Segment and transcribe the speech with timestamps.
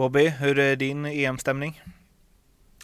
[0.00, 1.80] Bobby, hur är din EM-stämning?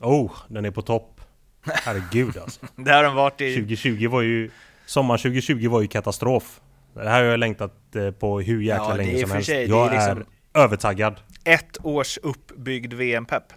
[0.00, 1.20] Oh, den är på topp.
[1.66, 2.60] Herregud alltså.
[2.77, 3.54] det har den varit i...
[3.54, 4.50] 2020 var ju...
[4.87, 6.60] Sommar 2020 var ju katastrof.
[6.94, 9.46] Det här har jag längtat eh, på hur jäkla Ja, länge som helst.
[9.46, 10.24] sig- jag är liksom-
[10.54, 11.21] är övertaggad.
[11.44, 13.53] Ett års uppbyggd VM-pepp.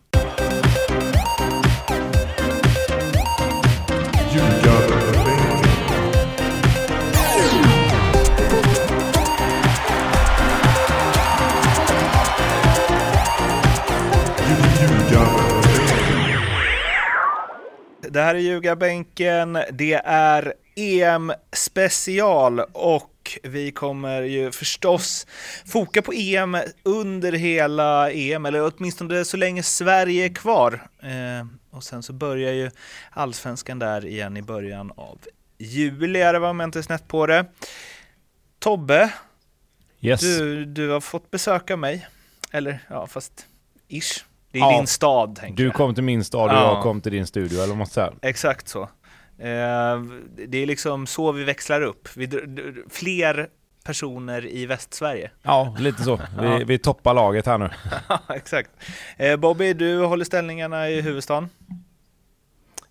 [18.11, 25.27] Det här är Ljugarbänken, det är EM-special och vi kommer ju förstås
[25.65, 30.87] foka på EM under hela EM, eller åtminstone så länge Sverige är kvar.
[31.03, 32.71] Eh, och sen så börjar ju
[33.11, 35.19] allsvenskan där igen i början av
[35.57, 37.45] juli, är det va, om jag inte är snett på det.
[38.59, 39.13] Tobbe,
[40.01, 40.21] Yes.
[40.21, 42.07] du, du har fått besöka mig.
[42.51, 43.45] Eller ja, fast
[43.87, 44.25] ish.
[44.51, 44.77] Det är Ja.
[44.77, 45.73] din stad, tänker Du jag.
[45.75, 46.73] kom till min stad och Ja.
[46.73, 48.13] jag kom till din studio, eller vad man säga.
[48.21, 48.81] Exakt så.
[49.37, 50.01] Eh,
[50.47, 52.07] det är liksom så vi växlar upp.
[52.15, 52.29] Vi,
[52.89, 53.47] fler
[53.83, 55.31] personer i Västsverige.
[55.41, 56.19] Ja, lite så.
[56.37, 56.57] Ja.
[56.57, 57.69] Vi, vi toppar laget här nu.
[58.09, 58.69] Ja, Exakt.
[59.17, 61.49] Eh, Bobby, du håller ställningarna i huvudstaden.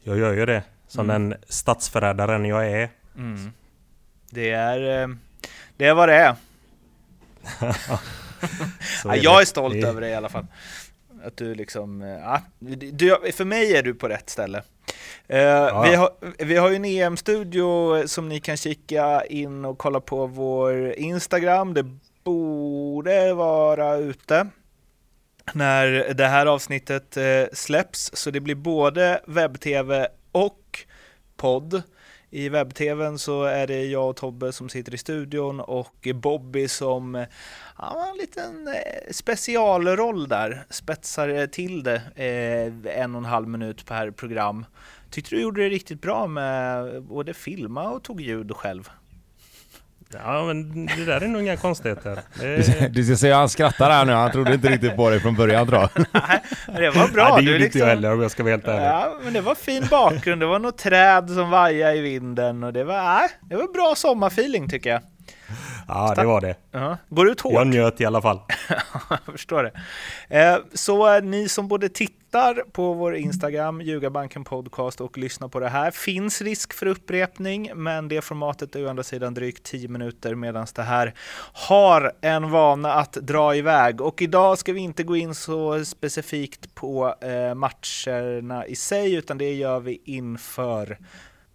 [0.02, 0.62] Jag gör ju det.
[0.88, 1.28] Som Mm.
[1.30, 2.88] den statsförrädaren jag är.
[3.16, 3.52] Mm.
[4.30, 5.08] Det är, eh,
[5.76, 6.36] det är vad det är.
[9.04, 9.42] Är jag det.
[9.42, 10.46] är stolt Det- över det i alla fall.
[11.24, 12.42] Att du liksom, eh, ja,
[12.92, 14.62] du, för mig är du på rätt ställe.
[15.26, 16.10] Eh, vi, har,
[16.44, 21.74] vi har ju en EM-studio som ni kan kika in och kolla på vår Instagram.
[21.74, 21.84] Det
[22.24, 24.46] borde vara ute
[25.54, 28.10] när det här avsnittet eh, släpps.
[28.14, 30.84] Så det blir både webb-tv och
[31.36, 31.82] podd.
[32.30, 37.14] I webb-tvn så är det jag och Tobbe som sitter i studion och Bobby som
[37.74, 40.64] har ja, en liten eh, specialroll där.
[40.70, 44.66] Spetsar eh, till det eh, en och en halv minut per program.
[45.10, 48.90] Tyckte du gjorde det riktigt bra med både filma och tog ljud själv.
[50.12, 52.18] Ja men det där är nog inga konstigheter.
[52.40, 55.10] Du, Det, du ska se hur han skrattar här nu, han trodde inte riktigt på
[55.10, 55.90] dig från början tror jag.
[56.12, 56.42] Nej,
[56.76, 57.24] det var bra.
[57.24, 58.86] Nej, det du gjorde inte liksom- jag heller om jag ska vara helt ärlig.
[58.86, 60.42] Ja, men det var fin bakgrund.
[60.42, 63.94] Det var något träd som vajade i vinden och det var, ja, det var bra
[63.96, 65.00] sommarfeeling tycker jag.
[65.88, 66.56] Ja det var det.
[66.70, 66.96] Ja.
[67.08, 67.52] Går ut hårt?
[67.52, 68.40] Jag njöt i alla fall.
[69.10, 69.72] jag förstår det.
[70.38, 75.60] Eh, Så eh, ni som både tittar på vår Instagram, Ljugarbanken Podcast, och lyssnar på
[75.60, 79.88] det här, finns risk för upprepning, men det formatet är å andra sidan drygt 10
[79.88, 81.14] minuter, medan det här
[81.52, 84.00] har en vana att dra iväg.
[84.00, 89.38] Och idag ska vi inte gå in så specifikt på eh, matcherna i sig, utan
[89.38, 90.98] det gör vi inför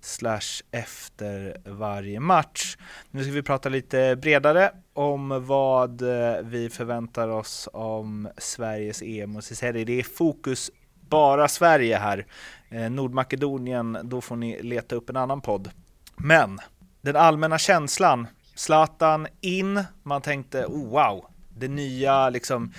[0.03, 2.78] slash efter varje match.
[3.12, 9.36] Nu ska vi prata lite bredare om vad eh, vi förväntar oss om Sveriges EM
[9.36, 9.80] och Cicelli.
[9.80, 10.72] det, det är fokus
[11.09, 12.25] bara Sverige här.
[12.69, 15.69] Eh, Nordmakedonien, då får ni leta upp en annan podd.
[16.16, 16.59] Men
[17.02, 22.74] den allmänna känslan, Zlatan in, man tänkte oh, wow, det nya liksom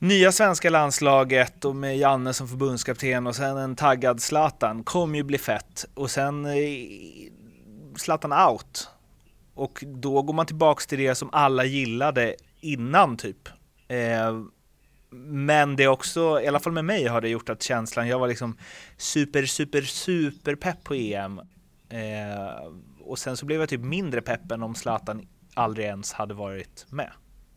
[0.00, 5.22] nya svenska landslaget och med Janne som förbundskapten och sen en taggad Zlatan kommer ju
[5.24, 5.84] bli fett.
[5.94, 6.52] Och sen eh,
[7.96, 8.88] Zlatan out.
[9.54, 13.48] Och då går man tillbaks till det som alla gillade innan typ.
[13.88, 14.40] Eh,
[15.10, 18.18] men det är också, i alla fall med mig har det gjort att känslan, jag
[18.18, 18.56] var liksom
[18.96, 21.38] super, super, super pepp på EM.
[21.88, 26.34] Eh, och sen så blev jag typ mindre pepp än om Zlatan aldrig ens hade
[26.34, 27.10] varit med.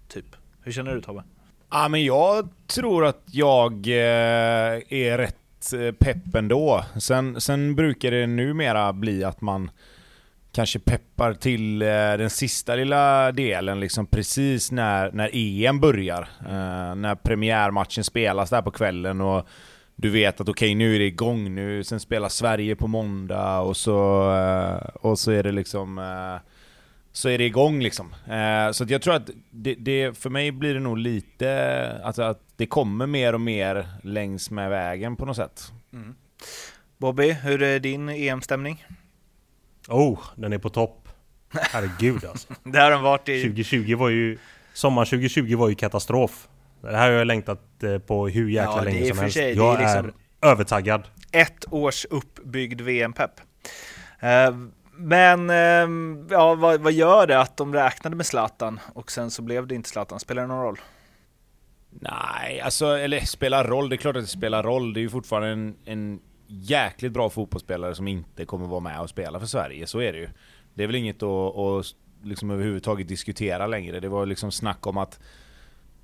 [0.08, 0.36] Typ.
[0.62, 1.24] Hur känner du Tobbe?
[1.76, 6.84] Ja, men jag tror att jag eh, är rätt eh, pepp ändå.
[7.00, 9.72] Sen, sen brukar det numera bli att man
[10.52, 16.28] kanske peppar till eh, den sista lilla delen liksom precis när, när EM börjar.
[16.96, 19.48] När premiärmatchen spelas där på kvällen och
[19.96, 23.78] du vet att okej nu är det igång nu, sen spelar Sverige på måndag och
[23.78, 23.98] så,
[24.94, 26.00] och så är det liksom
[27.16, 28.14] så är det igång liksom.
[28.28, 32.22] Eh, så att jag tror att det, det, för mig blir det nog lite, alltså
[32.22, 35.72] att det kommer mer och mer längs med vägen på något sätt.
[36.98, 38.86] Bobby, hur är din EM-stämning?
[39.88, 41.08] Oh, den är på topp.
[41.54, 42.54] Herregud alltså.
[42.64, 43.42] Det har den varit i...
[43.44, 44.38] 2020 var ju...
[44.74, 46.48] Sommar 2020 var ju katastrof.
[46.82, 49.34] Det här har jag längtat eh, på hur jäkla Ja, länge som helst.
[49.34, 51.04] sig, jag är liksom- är övertaggad.
[51.32, 53.32] ett års uppbyggd VM-pepp.
[54.20, 54.52] Eh,
[54.96, 59.42] men ehm, ja, vad, vad gör det att de räknade med Zlatan och sen så
[59.42, 60.20] blev det inte Zlatan?
[60.20, 60.80] Spelar det någon roll?
[61.90, 64.94] Nej, alltså, eller spelar roll, det är klart att det spelar roll.
[64.94, 69.10] Det är ju fortfarande en, en jäkligt bra fotbollsspelare som inte kommer vara med och
[69.10, 70.30] spela för Sverige, så är det ju.
[70.74, 71.86] Det är väl inget att, att
[72.24, 74.00] liksom överhuvudtaget diskutera längre.
[74.00, 75.20] Det var liksom snack om att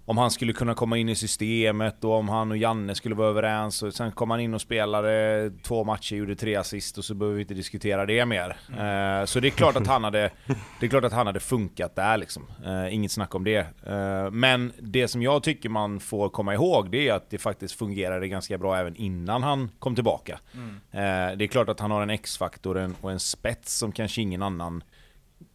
[0.09, 3.29] om han skulle kunna komma in i systemet och om han och Janne skulle vara
[3.29, 3.83] överens.
[3.83, 7.35] Och sen kom han in och spelade två matcher, gjorde tre assist och så behöver
[7.35, 8.57] vi inte diskutera det mer.
[8.77, 9.27] Mm.
[9.27, 10.31] så det är klart att han hade,
[10.79, 12.44] det är klart att han hade funkat där liksom.
[12.65, 13.67] Eh, inget snack om det.
[13.85, 17.75] Eh, men det som jag tycker man får komma ihåg det är att det faktiskt
[17.75, 20.39] fungerade ganska bra även innan han kom tillbaka.
[20.53, 21.38] Mm.
[21.38, 24.83] det är klart att han har en X-faktor och en spets som kanske ingen annan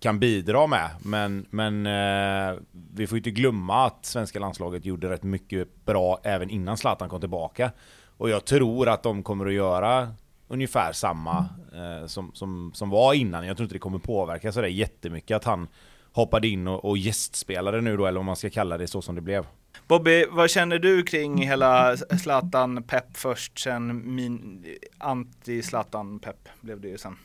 [0.01, 0.91] kan bidra med.
[0.99, 2.59] Men, men eh,
[2.95, 7.09] vi får ju inte glömma att svenska landslaget gjorde rätt mycket bra även innan Zlatan
[7.09, 7.71] kom tillbaka.
[8.17, 10.15] Och jag tror att de kommer att göra
[10.49, 13.47] ungefär samma eh, som, som, som var innan.
[13.47, 15.69] Jag tror inte det kommer påverka sådär jättemycket att han
[16.13, 19.15] hoppade in och, och gästspelade nu då, eller om man ska kalla det så som
[19.15, 19.47] det blev.
[19.89, 24.65] Bobby, vad känner du kring hela Zlatan-pepp först, sen min
[24.99, 27.17] anti-Zlatan-pepp blev det ju sen?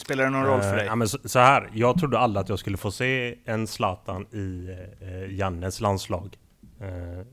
[0.00, 0.86] Spelar det någon roll för dig?
[0.86, 4.26] ja, men så, så, här, jag trodde aldrig att jag skulle få se en Zlatan
[4.26, 6.36] i eh, Jannes landslag.
[6.80, 7.26] Eh,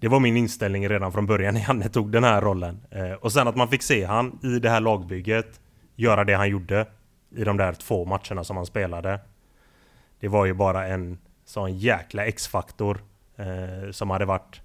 [0.00, 2.80] det var min inställning redan från början när Janne tog den här rollen.
[2.90, 5.60] Eh, och sen att man fick se han i det här lagbygget
[5.96, 6.86] göra det han gjorde
[7.36, 9.20] i de där två matcherna som han spelade.
[10.20, 13.00] Det var ju bara en sån jäkla X-faktor
[13.36, 14.60] eh, som hade varit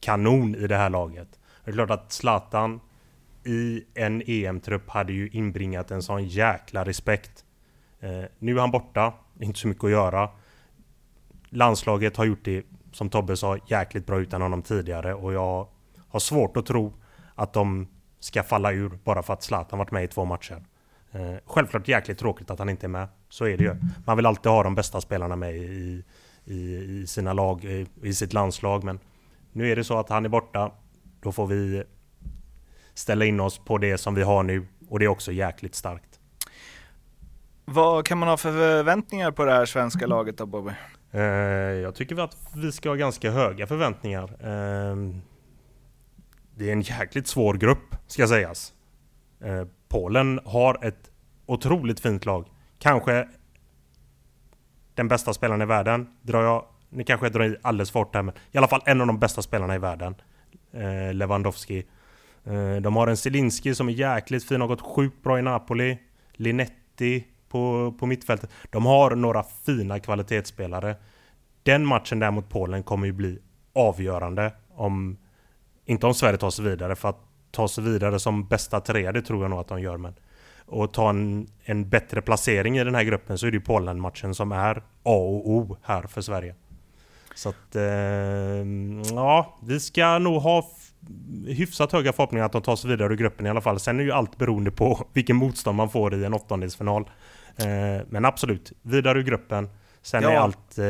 [0.00, 1.28] kanon i det här laget.
[1.64, 2.80] Det är klart att Zlatan
[3.46, 7.44] i en EM-trupp hade ju inbringat en sån jäkla respekt.
[8.00, 10.30] Eh, nu är han borta, inte så mycket att göra.
[11.48, 12.62] Landslaget har gjort det,
[12.92, 15.68] som Tobbe sa, jäkligt bra utan honom tidigare och jag
[16.08, 16.92] har svårt att tro
[17.34, 17.88] att de
[18.20, 20.64] ska falla ur bara för att Zlatan varit med i två matcher.
[21.12, 23.76] Eh, självklart jäkligt tråkigt att han inte är med, så är det ju.
[24.06, 26.04] Man vill alltid ha de bästa spelarna med i,
[26.44, 28.98] i, i sina lag, i, i sitt landslag, men
[29.52, 30.70] nu är det så att han är borta.
[31.20, 31.84] Då får vi
[32.98, 36.20] ställa in oss på det som vi har nu och det är också jäkligt starkt.
[37.64, 40.72] Vad kan man ha för förväntningar på det här svenska laget då Bobby?
[41.10, 44.22] Eh, jag tycker att vi ska ha ganska höga förväntningar.
[44.22, 44.96] Eh,
[46.54, 48.72] det är en jäkligt svår grupp ska sägas.
[49.40, 51.10] Eh, Polen har ett
[51.46, 52.46] otroligt fint lag.
[52.78, 53.28] Kanske
[54.94, 56.08] den bästa spelaren i världen.
[56.22, 59.00] Drar jag, ni kanske drar i alldeles för hårt här men i alla fall en
[59.00, 60.14] av de bästa spelarna i världen.
[61.12, 61.86] Lewandowski.
[62.46, 65.98] Eh, de har en Zelinski som är jäkligt fin, har gått sjukt bra i Napoli.
[66.32, 68.50] Linetti på, på mittfältet.
[68.70, 70.96] De har några fina kvalitetsspelare.
[71.62, 73.38] Den matchen där mot Polen kommer ju bli
[73.72, 74.52] avgörande.
[74.74, 75.16] Om,
[75.84, 77.20] inte om Sverige tar sig vidare, för att
[77.50, 79.96] ta sig vidare som bästa tre, det tror jag nog att de gör.
[79.96, 80.14] Men
[80.66, 84.34] och ta en, en bättre placering i den här gruppen så är det ju Polen-matchen
[84.34, 86.54] som är A och O här för Sverige.
[87.34, 87.84] Så att, eh,
[89.14, 90.70] ja, vi ska nog ha
[91.46, 93.80] hyfsat höga förhoppningar att de tar sig vidare ur gruppen i alla fall.
[93.80, 97.10] Sen är ju allt beroende på vilken motstånd man får i en åttondelsfinal.
[97.56, 97.66] Eh,
[98.08, 99.68] men absolut, vidare ur gruppen.
[100.02, 100.30] Sen ja.
[100.30, 100.84] är allt eh,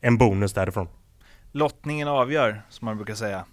[0.00, 0.88] en bonus därifrån.
[1.52, 3.44] Lottningen avgör, som man brukar säga.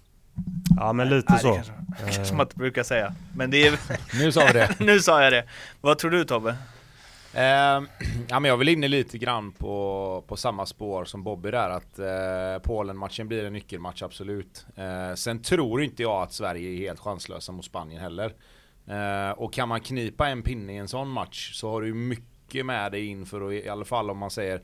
[0.76, 1.54] Ja, men lite Nej, så.
[1.54, 1.72] Kanske,
[2.14, 3.14] kanske man inte brukar säga.
[3.36, 3.78] Men det är...
[4.18, 4.74] nu sa vi det.
[4.78, 5.44] nu sa jag det.
[5.80, 6.56] Vad tror du Tobbe?
[7.34, 7.82] Eh,
[8.28, 11.98] ja, men jag vill inne lite grann på, på samma spår som Bobby där, att
[11.98, 14.66] eh, Polen-matchen blir en nyckelmatch, absolut.
[14.76, 18.34] Eh, sen tror inte jag att Sverige är helt chanslösa mot Spanien heller.
[18.86, 22.66] Eh, och kan man knipa en pinne i en sån match så har du mycket
[22.66, 24.62] med dig in för att, i alla fall om man säger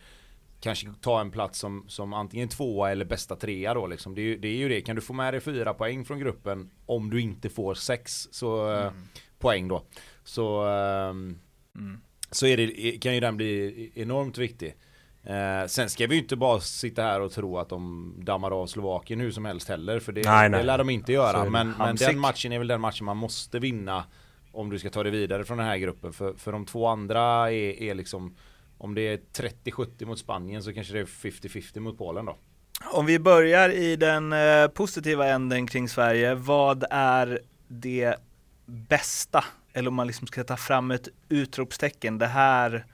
[0.60, 4.14] kanske ta en plats som, som antingen tvåa eller bästa trea då liksom.
[4.14, 6.70] Det är, det är ju det, kan du få med dig fyra poäng från gruppen
[6.86, 8.94] om du inte får sex så, eh, mm.
[9.38, 9.82] poäng då.
[10.24, 11.38] Så um,
[11.74, 14.76] mm så är det, kan ju den bli enormt viktig.
[15.26, 18.66] Eh, sen ska vi ju inte bara sitta här och tro att de dammar av
[18.66, 20.00] Slovakien hur som helst heller.
[20.00, 20.60] För det, nej, nej.
[20.60, 21.50] det lär de inte göra.
[21.50, 24.04] Men, men den matchen är väl den matchen man måste vinna.
[24.52, 26.12] Om du ska ta dig vidare från den här gruppen.
[26.12, 28.36] För, för de två andra är, är liksom
[28.78, 29.20] Om det är
[29.64, 32.36] 30-70 mot Spanien så kanske det är 50-50 mot Polen då.
[32.92, 36.34] Om vi börjar i den eh, positiva änden kring Sverige.
[36.34, 38.14] Vad är det
[38.66, 39.44] bästa
[39.76, 42.86] eller om man liksom ska ta fram ett utropstecken, det här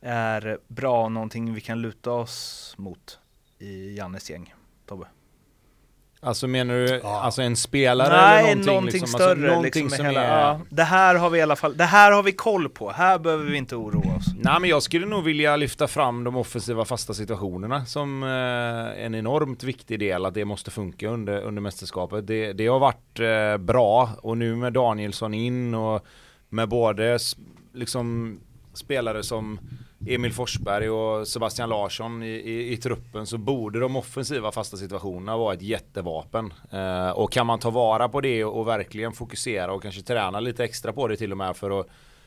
[0.00, 3.18] är bra, någonting vi kan luta oss mot
[3.58, 4.54] i Jannes gäng,
[4.86, 5.06] Tobbe?
[6.20, 7.20] Alltså menar du ja.
[7.20, 9.30] alltså en spelare Nej, eller någonting, någonting liksom, större.
[9.30, 10.40] Alltså, någonting liksom som hela, är...
[10.40, 12.90] ja, det här har vi i alla fall, det här har vi koll på.
[12.90, 14.26] Här behöver vi inte oroa oss.
[14.38, 19.14] Nej men jag skulle nog vilja lyfta fram de offensiva fasta situationerna som eh, en
[19.14, 22.26] enormt viktig del, att det måste funka under, under mästerskapet.
[22.26, 26.06] Det, det har varit eh, bra och nu med Danielsson in och
[26.48, 27.18] med både
[27.72, 28.38] liksom
[28.74, 29.58] spelare som
[30.06, 35.36] Emil Forsberg och Sebastian Larsson i, i, i, truppen så borde de offensiva fasta situationerna
[35.36, 36.52] vara ett jättevapen.
[36.70, 40.40] Eh, och kan man ta vara på det och, och, verkligen fokusera och kanske träna
[40.40, 41.86] lite extra på det till och med för att,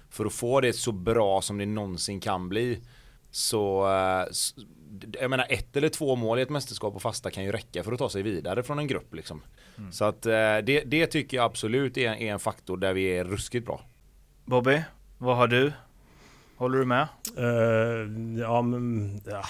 [0.09, 2.79] för att få det så bra som det någonsin kan bli.
[3.31, 4.25] Så, eh,
[5.21, 7.91] jag menar ett eller två mål i ett mästerskap på fasta kan ju räcka för
[7.91, 9.41] att ta sig vidare från en grupp liksom.
[9.77, 9.91] Mm.
[9.91, 13.23] Så att eh, det, det tycker jag absolut är, är en faktor där vi är
[13.23, 13.81] ruskigt bra.
[14.49, 14.81] Bobby,
[15.17, 15.73] vad har du?
[16.55, 17.07] Håller du med?
[17.37, 19.43] Uh, ja, men, ja,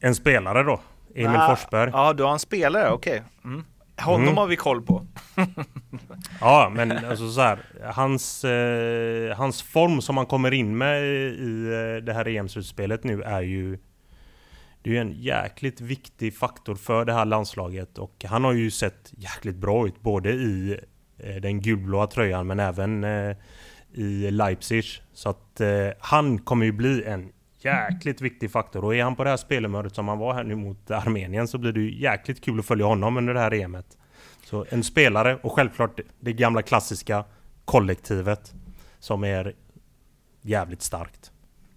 [0.00, 0.80] en spelare då.
[1.14, 1.90] Emil ah, Forsberg.
[1.92, 3.12] Ja, du har en spelare, okej.
[3.12, 3.50] Okay.
[3.52, 3.64] Mm.
[4.00, 4.36] Honom mm.
[4.36, 5.06] har vi koll på.
[6.40, 7.58] ja, men alltså så här,
[7.94, 13.22] hans, eh, hans form som han kommer in med i eh, det här EM-slutspelet nu
[13.22, 13.78] är ju
[14.82, 18.70] det är ju en jäkligt viktig faktor för det här landslaget och han har ju
[18.70, 20.78] sett jäkligt bra ut både i
[21.18, 23.36] eh, den gulblåa tröjan men även eh,
[23.94, 24.84] i Leipzig.
[25.12, 25.68] Så att eh,
[26.00, 29.94] han kommer ju bli en jäkligt viktig faktor och är han på det här spelhumöret
[29.94, 32.86] som han var här nu mot Armenien så blir det ju jäkligt kul att följa
[32.86, 33.86] honom under det här EMet.
[34.44, 37.24] Så en spelare och självklart det gamla klassiska
[37.64, 38.52] kollektivet
[38.98, 39.54] som är
[40.42, 41.30] jävligt starkt.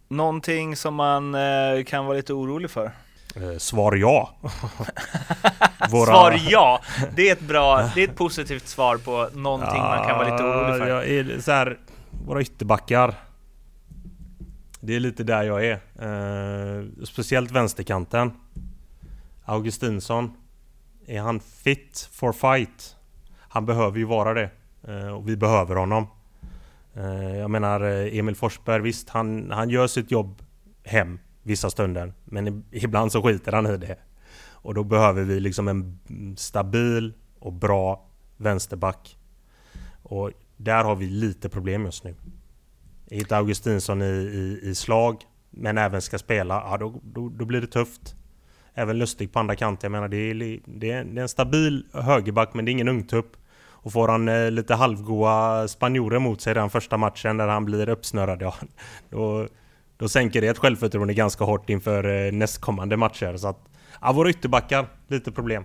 [0.07, 2.91] Någonting som man eh, kan vara lite orolig för?
[3.35, 4.29] Eh, svar ja.
[5.91, 6.05] Våra...
[6.05, 6.81] Svar ja!
[7.15, 10.31] Det är ett bra, det är ett positivt svar på någonting ja, man kan vara
[10.31, 11.03] lite orolig för.
[11.03, 11.77] Är så här,
[12.25, 13.15] våra ytterbackar.
[14.79, 15.73] Det är lite där jag är.
[15.73, 18.31] Eh, speciellt vänsterkanten.
[19.45, 20.31] Augustinsson.
[21.05, 22.95] Är han fit for fight?
[23.39, 24.49] Han behöver ju vara det.
[24.87, 26.07] Eh, och vi behöver honom.
[26.93, 30.41] Eh, jag menar eh, Emil Forsberg, visst han, han gör sitt jobb
[30.83, 32.13] hem vissa stunder.
[32.23, 33.97] Men ibland så skiter han i det.
[34.49, 35.99] Och då behöver vi liksom en
[36.37, 38.05] stabil och bra
[38.37, 39.17] vänsterback.
[40.03, 42.15] Och där har vi lite problem just nu.
[43.09, 45.17] Hitta Augustinsson i, i, i slag,
[45.49, 48.15] men även ska spela, ja då, då, då, blir det tufft.
[48.73, 50.33] Även Lustig på andra kanten, jag menar det är,
[50.65, 53.37] det är, det är en stabil högerback men det är ingen ungtupp.
[53.85, 57.89] Och får han eh, lite halvgoa spanjorer mot sig den första matchen där han blir
[57.89, 58.55] uppsnurrad, ja
[59.09, 59.47] då,
[59.97, 63.37] då sänker det ett självförtroende ganska hårt inför eh, nästkommande matcher.
[63.37, 63.59] Så att,
[64.01, 65.63] ja, våra ytterbackar, lite problem.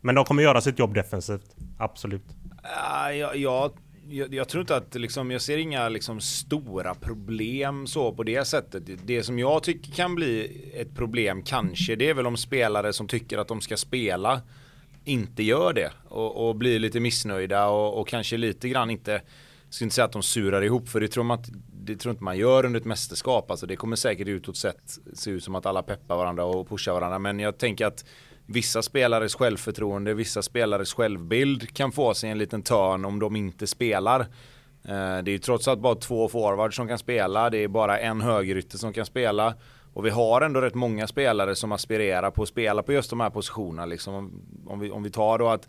[0.00, 2.26] Men de kommer göra sitt jobb defensivt, absolut.
[2.64, 3.72] Uh, jag, jag,
[4.08, 8.44] jag, jag, tror inte att liksom, jag ser inga liksom, stora problem så på det
[8.44, 8.82] sättet.
[9.04, 13.08] Det som jag tycker kan bli ett problem kanske, det är väl om spelare som
[13.08, 14.40] tycker att de ska spela
[15.04, 19.22] inte gör det och, och blir lite missnöjda och, och kanske lite grann inte, jag
[19.68, 21.38] ska inte säga att de surar ihop för det tror man
[21.86, 23.50] det tror inte man gör under ett mästerskap.
[23.50, 26.92] Alltså det kommer säkert utåt sett se ut som att alla peppar varandra och pushar
[26.92, 27.18] varandra.
[27.18, 28.04] Men jag tänker att
[28.46, 33.66] vissa spelares självförtroende, vissa spelares självbild kan få sig en liten törn om de inte
[33.66, 34.20] spelar.
[34.84, 37.50] Eh, det är ju trots allt bara två forwards som kan spela.
[37.50, 39.54] Det är bara en högerytter som kan spela.
[39.94, 43.20] Och vi har ändå rätt många spelare som aspirerar på att spela på just de
[43.20, 43.86] här positionerna.
[43.86, 45.68] Liksom om, vi, om vi tar då att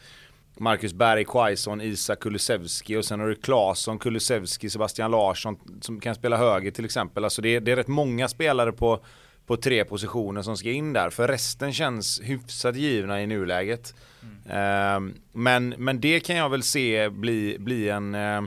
[0.58, 6.15] Marcus Berg, Quaison, Isak Kulusevski och sen har du Claesson, Kulusevski, Sebastian Larsson som kan
[6.15, 7.24] spela höger till exempel.
[7.24, 9.00] Alltså det är, det är rätt många spelare på,
[9.46, 11.10] på tre positioner som ska in där.
[11.10, 13.94] För resten känns hyfsat givna i nuläget.
[14.22, 15.08] Mm.
[15.08, 18.16] Uh, men, men det kan jag väl se bli, bli en...
[18.16, 18.44] Uh,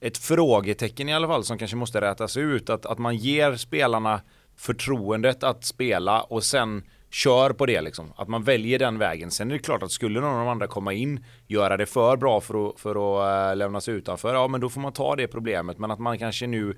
[0.00, 2.70] ett frågetecken i alla fall som kanske måste rätas ut.
[2.70, 4.20] Att, att man ger spelarna
[4.56, 8.12] förtroendet att spela och sen kör på det liksom.
[8.16, 9.30] Att man väljer den vägen.
[9.30, 12.16] Sen är det klart att skulle någon av de andra komma in, göra det för
[12.16, 15.26] bra för att, för att uh, lämnas utanför, ja men då får man ta det
[15.26, 15.78] problemet.
[15.78, 16.76] Men att man kanske nu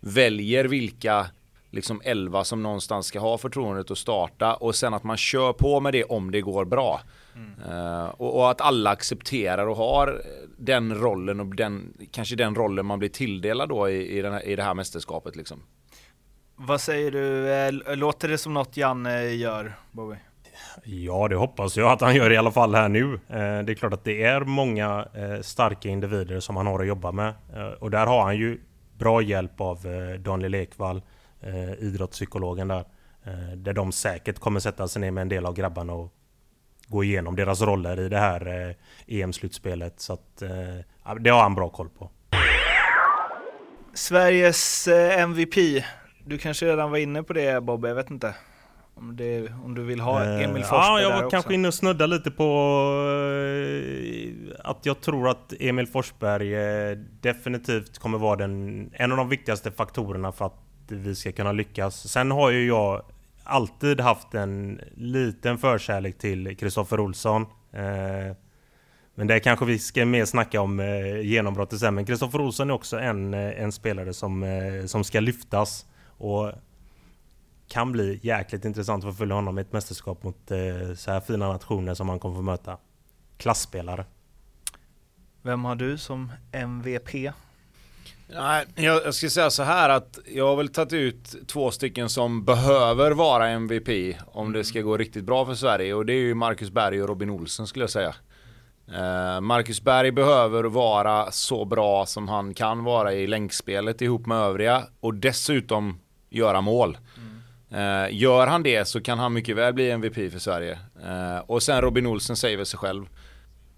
[0.00, 1.26] väljer vilka
[1.70, 5.80] liksom 11 som någonstans ska ha förtroendet att starta och sen att man kör på
[5.80, 7.00] med det om det går bra.
[7.34, 7.72] Mm.
[7.72, 10.22] Uh, och, och, att alla accepterar och har
[10.56, 14.48] den rollen och den, kanske den rollen man blir tilldelad då i, i, den här,
[14.48, 15.62] i det här mästerskapet liksom.
[16.60, 17.52] Vad säger du?
[17.52, 20.18] Eh, låter det som något Janne gör, Bowie?
[20.84, 23.14] Ja, det hoppas jag att han gör i alla fall här nu.
[23.14, 26.86] Eh, det är klart att det är många eh, starka individer som han har att
[26.86, 27.34] jobba med.
[27.80, 28.60] Och där har han ju
[28.98, 29.78] bra hjälp av
[30.18, 31.02] Daniel Ekvall,
[31.78, 32.84] idrottspsykologen där.
[33.56, 36.12] Där de säkert kommer sätta sig ner med en del av grabbarna och
[36.86, 38.74] gå igenom deras roller i det här
[39.06, 40.00] EM-slutspelet.
[40.00, 40.36] Så att
[41.20, 42.10] det har han bra koll på.
[43.94, 45.84] Sveriges MVP
[46.28, 48.34] du kanske redan var inne på det Bobbe, jag vet inte.
[48.94, 51.68] Om, det, om du vill ha eh, Emil Forsberg Ja, jag var där kanske inne
[51.68, 52.44] och snudda lite på
[53.44, 59.28] eh, att jag tror att Emil Forsberg eh, definitivt kommer vara den, en av de
[59.28, 62.08] viktigaste faktorerna för att vi ska kunna lyckas.
[62.08, 63.02] Sen har ju jag
[63.44, 67.42] alltid haft en liten förkärlek till Kristoffer Olsson.
[67.72, 68.36] Eh,
[69.14, 71.94] men det kanske vi ska mer snacka om eh, genombrottet sen.
[71.94, 74.44] Men Kristoffer Olsson är också en, eh, en spelare som,
[74.86, 75.86] som ska lyftas.
[76.06, 76.52] Och
[77.68, 81.52] kan bli jäkligt intressant att följa honom i ett mästerskap mot eh, så här fina
[81.52, 82.78] nationer som han kommer få möta.
[83.36, 84.04] Klassspelare.
[85.42, 87.32] Vem har du som MVP?
[88.30, 92.08] Nej, jag, jag ska säga så här att jag har väl tagit ut två stycken
[92.08, 96.20] som behöver vara MVP om det ska gå riktigt bra för Sverige och det är
[96.20, 98.14] ju Marcus Berg och Robin Olsen skulle jag säga.
[98.92, 104.38] Eh, Marcus Berg behöver vara så bra som han kan vara i länkspelet ihop med
[104.38, 106.98] övriga och dessutom göra mål.
[107.16, 108.14] Mm.
[108.16, 110.78] Gör han det så kan han mycket väl bli MVP för Sverige.
[111.06, 113.06] Eh, och sen Robin Olsen säger väl sig själv.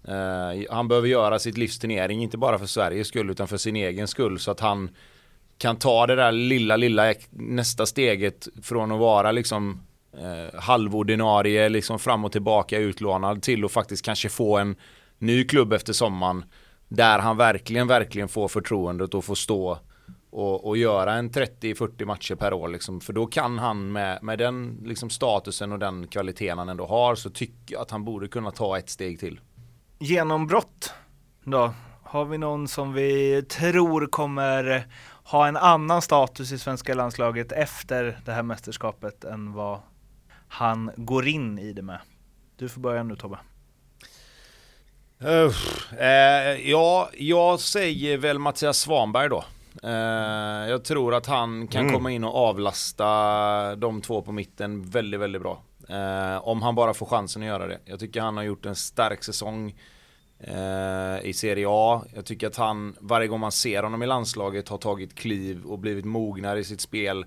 [0.09, 3.75] Uh, han behöver göra sitt livs turnering, inte bara för Sveriges skull utan för sin
[3.75, 4.89] egen skull så att han
[5.57, 9.81] kan ta det där lilla, lilla nästa steget från att vara liksom
[10.17, 14.75] eh, uh, halvordinarie, liksom fram och tillbaka utlånad till att faktiskt kanske få en
[15.17, 16.45] ny klubb efter sommaren
[16.87, 19.79] där han verkligen, verkligen får förtroendet och får stå
[20.31, 23.01] och, och göra en 30-40 matcher per år liksom.
[23.01, 27.15] För då kan han med, med den liksom statusen och den kvaliteten han ändå har
[27.15, 29.39] så tycker jag att han borde kunna ta ett steg till
[30.01, 30.93] genombrott
[31.43, 31.73] då?
[32.03, 34.87] Har vi någon som vi tror kommer
[35.23, 39.79] ha en annan status i svenska landslaget efter det här mästerskapet än vad
[40.47, 41.99] han går in i det med?
[42.57, 43.37] Du får börja nu Tobbe.
[45.23, 45.51] Uh,
[45.99, 49.43] eh, ja, jag säger väl Mattias Svanberg då.
[49.83, 51.93] Uh, jag tror att han kan mm.
[51.93, 55.61] komma in och avlasta de två på mitten väldigt, väldigt bra.
[55.91, 57.79] Eh, om han bara får chansen att göra det.
[57.85, 59.75] Jag tycker han har gjort en stark säsong
[60.39, 62.03] eh, i Serie A.
[62.15, 65.79] Jag tycker att han, varje gång man ser honom i landslaget, har tagit kliv och
[65.79, 67.25] blivit mognare i sitt spel.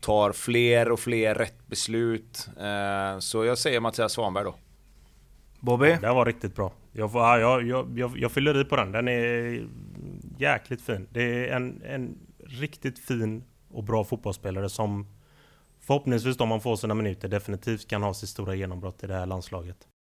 [0.00, 2.48] Tar fler och fler rätt beslut.
[2.60, 4.54] Eh, så jag säger Mattias Svanberg då.
[5.60, 5.96] Bobby?
[6.00, 6.72] Den var riktigt bra.
[6.92, 8.92] Jag, jag, jag, jag fyller i på den.
[8.92, 9.66] Den är
[10.38, 11.08] jäkligt fin.
[11.10, 15.06] Det är en, en riktigt fin och bra fotbollsspelare som
[15.86, 19.26] förhoppningsvis om man får sina minuter definitivt kan ha sitt stora genombrott i det här
[19.26, 19.76] landslaget.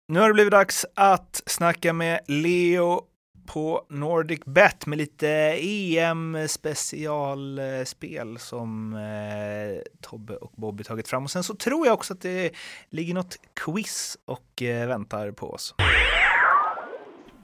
[0.09, 3.03] Nu har det blivit dags att snacka med Leo
[3.47, 5.29] på Nordic Bet med lite
[5.61, 11.25] EM specialspel som eh, Tobbe och Bobby tagit fram.
[11.25, 12.51] Och sen så tror jag också att det
[12.91, 15.75] ligger något quiz och eh, väntar på oss.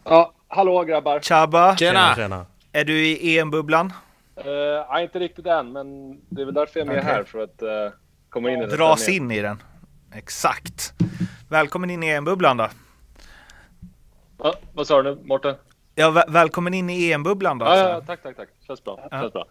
[0.05, 1.21] Ja, hallå grabbar!
[1.21, 1.77] Tjaba!
[1.77, 2.15] Tjena!
[2.17, 2.47] Tjena.
[2.73, 3.93] Är du i EM-bubblan?
[4.39, 4.45] Uh,
[4.91, 7.13] nej, inte riktigt än, men det är väl därför jag är med okay.
[7.13, 7.99] här för att uh,
[8.33, 8.77] komma in i den.
[8.77, 9.63] Dras in i den.
[10.15, 10.95] Exakt.
[11.49, 12.69] Välkommen in i EM-bubblan då.
[14.39, 15.55] Ja, vad sa du nu, Mårten?
[15.95, 17.67] Ja, väl välkommen in i EM-bubblan då.
[17.67, 18.49] Ja, ja, tack, tack, tack.
[18.67, 19.09] Känns bra.
[19.11, 19.21] Ja.
[19.21, 19.47] Känns bra.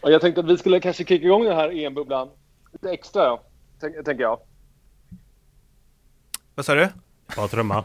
[0.00, 2.30] Och jag tänkte att vi skulle kanske kicka igång den här EM-bubblan
[2.72, 3.42] lite extra, ja.
[3.80, 4.40] tänker jag.
[6.54, 6.88] Vad sa du?
[7.36, 7.84] Bara trumma.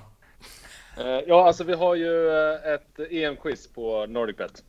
[0.97, 4.63] Eh, ja, alltså vi har ju eh, ett EM-quiz på NordicBet.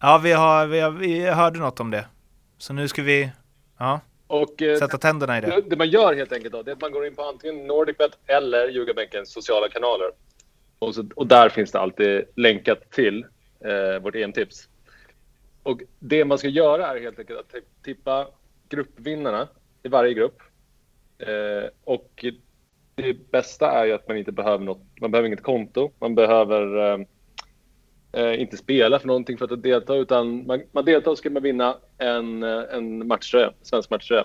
[0.00, 2.06] Ja, vi, har, vi, har, vi hörde något om det.
[2.58, 3.30] Så nu ska vi
[3.78, 5.62] ja, och, eh, sätta tänderna i det.
[5.66, 8.18] Det man gör helt enkelt då, det är att man går in på antingen NordicBet
[8.26, 10.10] eller Ljugarbänkens sociala kanaler.
[10.78, 13.26] Och, så, och, där finns det alltid länkat till
[13.60, 14.68] eh, vårt EM-tips.
[15.62, 18.28] Och det man ska göra är helt enkelt att tippa
[18.68, 19.48] gruppvinnarna
[19.82, 20.42] i varje grupp.
[21.18, 22.24] Eh, och
[22.94, 26.92] det bästa är ju att man inte behöver något, man behöver inget konto, man behöver
[26.92, 27.06] eh,
[28.16, 31.42] eh inte spela för någonting för att delta, utan man, man deltar och ska man
[31.42, 34.24] vinna en, eh, en matchtröja, svensk matchtröja.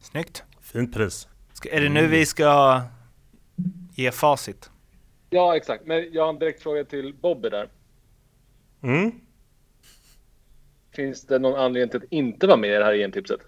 [0.00, 0.44] Snyggt.
[0.60, 1.28] Fint pris.
[1.52, 2.82] Ska, är det nu vi ska
[3.94, 4.70] ge facit?
[5.30, 5.86] Ja, exakt.
[5.86, 7.68] Men jag har en direkt fråga till Bobby där.
[8.82, 9.12] Mm.
[10.92, 13.40] Finns det någon anledning till att inte vara med i det här EM-tipset?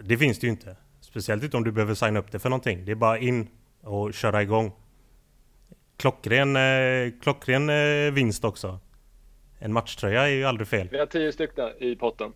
[0.00, 0.76] Det finns det ju inte.
[1.00, 2.84] Speciellt inte om du behöver signa upp det för någonting.
[2.84, 3.48] Det är bara in
[3.80, 4.72] och köra igång.
[5.98, 8.78] Klockren, eh, klockren eh, vinst också.
[9.58, 10.88] En matchtröja är ju aldrig fel.
[10.90, 12.32] Vi har tio stycken i potten.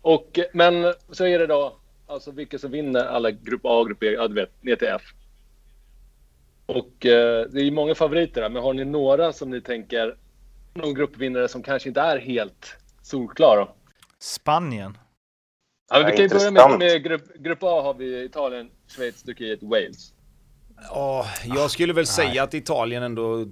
[0.00, 4.06] Och, men så är det då, alltså vilka som vinner alla grupp A grupp B,
[4.06, 5.02] ja du vet, ner till F.
[6.66, 10.16] Och eh, det är ju många favoriter där, men har ni några som ni tänker,
[10.74, 13.74] någon gruppvinnare som kanske inte är helt solklar?
[14.18, 14.98] Spanien.
[15.90, 19.22] Ja, men vi kan ju börja med, med grupp, grupp A har vi Italien, Schweiz,
[19.22, 20.11] Turkiet, Wales.
[20.88, 23.46] Ja, jag skulle väl säga att Italien ändå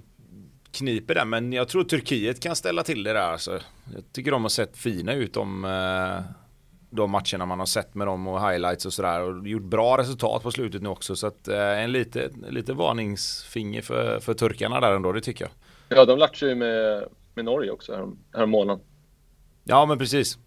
[0.71, 3.31] kniper där, men jag tror Turkiet kan ställa till det där.
[3.31, 3.59] Alltså.
[3.93, 6.33] Jag tycker de har sett fina ut om eh,
[6.89, 9.21] de matcherna man har sett med dem och highlights och sådär.
[9.21, 11.15] Och gjort bra resultat på slutet nu också.
[11.15, 15.51] Så att eh, en lite, lite varningsfinger för, för turkarna där ändå, det tycker jag.
[15.97, 18.85] Ja, de latchar ju med, med Norge också här, här månaden.
[19.63, 20.37] Ja, men precis.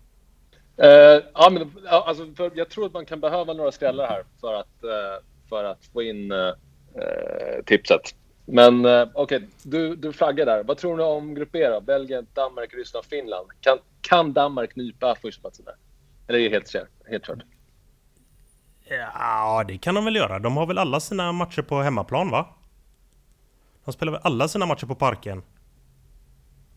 [0.82, 4.84] Uh, ja, men alltså, jag tror att man kan behöva några skrällar här för att,
[4.84, 6.52] uh, för att få in uh,
[7.64, 8.14] tipset.
[8.46, 10.64] Men okej, okay, du, du flaggar där.
[10.64, 11.80] Vad tror du om Grupp E då?
[11.80, 13.48] Belgien, Danmark, Ryssland, Finland.
[13.60, 15.74] Kan, kan Danmark nypa förstaplatsen där?
[16.28, 16.74] Eller är det helt,
[17.10, 17.38] helt kört?
[19.14, 20.38] Ja, det kan de väl göra.
[20.38, 22.48] De har väl alla sina matcher på hemmaplan va?
[23.84, 25.42] De spelar väl alla sina matcher på Parken?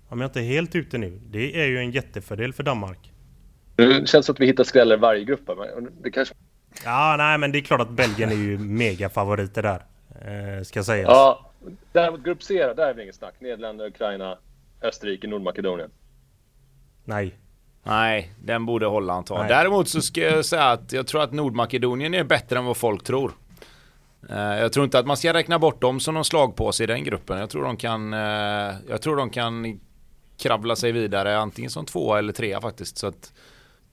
[0.10, 3.12] om jag inte är helt ute nu, det är ju en jättefördel för Danmark.
[3.76, 5.48] Det känns som att vi hittar skräller varje grupp.
[5.48, 6.36] Men det kanske...
[6.86, 9.86] Ja, nej men det är klart att Belgien är ju megafavoriter där.
[10.22, 11.08] Eh, ska sägas.
[11.10, 11.52] Ja,
[11.92, 13.34] däremot grupp C, där är det inget snack.
[13.40, 14.38] Nederländerna, Ukraina,
[14.82, 15.90] Österrike, Nordmakedonien.
[17.06, 17.36] Nej.
[17.84, 19.40] Nej, den borde Holland ta.
[19.40, 19.50] Nej.
[19.50, 23.04] Däremot så ska jag säga att jag tror att Nordmakedonien är bättre än vad folk
[23.04, 23.32] tror.
[24.30, 27.04] Eh, Jag tror inte att man ska räkna bort dem som någon slagpåse i den
[27.04, 27.40] gruppen.
[27.40, 29.80] Jag tror de kan, eh, jag tror de kan
[30.38, 32.98] kravla sig vidare antingen som tvåa eller trea faktiskt.
[32.98, 33.34] Så att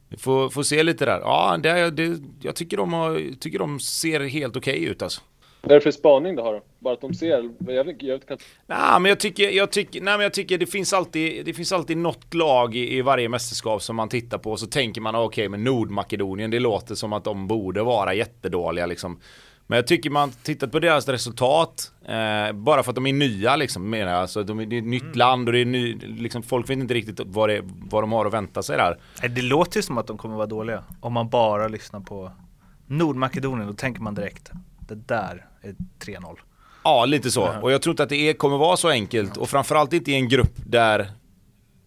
[0.09, 1.21] vi får, får se lite där.
[1.21, 5.21] Ja, det, det, jag tycker de, har, tycker de ser helt okej ut alltså.
[5.65, 6.63] Vad är det för spaning du har?
[6.79, 7.51] Bara att de ser?
[7.69, 8.39] Jag, vet- jag kan...
[8.67, 11.73] Nej, men jag tycker, jag tycker, nej, men jag tycker det finns alltid, det finns
[11.73, 15.15] alltid något lag i, i varje mästerskap som man tittar på och så tänker man
[15.15, 19.21] okej, men Nordmakedonien, det låter som att de borde vara jättedåliga liksom.
[19.67, 23.57] Men jag tycker man tittat på deras resultat, eh, bara för att de är nya
[23.57, 24.21] liksom, menar jag.
[24.21, 26.79] Alltså, de, är- det är ett nytt land och det är ny, liksom, folk vet
[26.79, 28.99] inte riktigt vad, det, vad de har att vänta sig där.
[29.29, 30.85] Det låter ju som att de kommer vara dåliga.
[31.01, 32.31] Om man bara lyssnar på
[32.87, 34.51] Nordmakedonien, då tänker man direkt
[34.89, 36.37] det där är 3-0.
[36.85, 37.59] Ja, lite så.
[37.63, 39.37] Och jag tror inte att det är, kommer vara så enkelt.
[39.37, 41.11] Och framförallt inte i en grupp där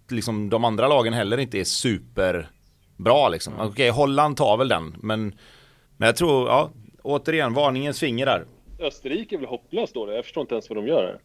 [0.10, 3.30] liksom, de andra lagen heller inte är superbra.
[3.30, 3.54] Liksom.
[3.60, 5.36] Okej, Holland tar väl den, men,
[5.98, 8.46] men jag tror, ja, återigen, varningens finger där.
[8.80, 10.12] Österrike är väl hopplöst då?
[10.12, 11.04] Jag förstår inte ens vad de gör.
[11.04, 11.20] här.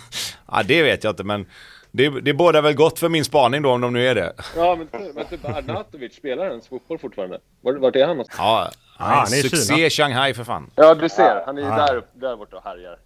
[0.52, 1.46] Ja, det vet jag inte, men
[1.90, 4.32] det, det bådar väl gott för min spaning då, om de nu är det.
[4.56, 7.40] Ja, men, men typ Arnautovic, spelar ens fotboll fortfarande?
[7.60, 8.38] Var, vart är han någonstans?
[8.38, 9.86] Ja, Ah, han är succé Kina.
[9.86, 10.70] i Shanghai för fan.
[10.74, 11.42] Ja, du ser.
[11.46, 11.86] Han är ju Ah.
[11.86, 12.98] där, upp- där borta och härjar.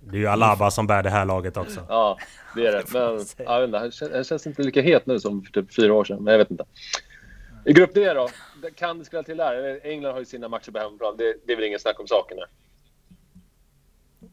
[0.00, 1.80] Det är ju Alaba som bär det här laget också.
[1.88, 2.18] Ja,
[2.54, 2.82] det är det.
[2.92, 3.12] Men jag
[3.60, 6.04] vet inte, han, känns, han känns inte lika het nu som för typ fyra år
[6.04, 6.24] sedan.
[6.24, 6.64] Men jag vet inte.
[7.64, 8.28] I grupp D då?
[8.62, 9.80] Det- Kan det spela till där?
[9.86, 11.16] England har ju sina matcher på hemmaplan.
[11.16, 12.46] Det, det är väl ingen snack om saken där.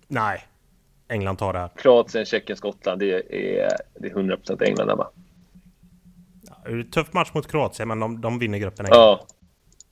[0.08, 0.48] Nej.
[1.08, 1.70] England tar det här.
[1.76, 3.00] Kroatien, Tjeckien, Skottland.
[3.00, 5.10] Det är, det är 100% England där va?
[6.66, 8.86] Det är en tuff match mot Kroatien, men de, de vinner gruppen.
[8.86, 9.02] England.
[9.02, 9.26] Ja.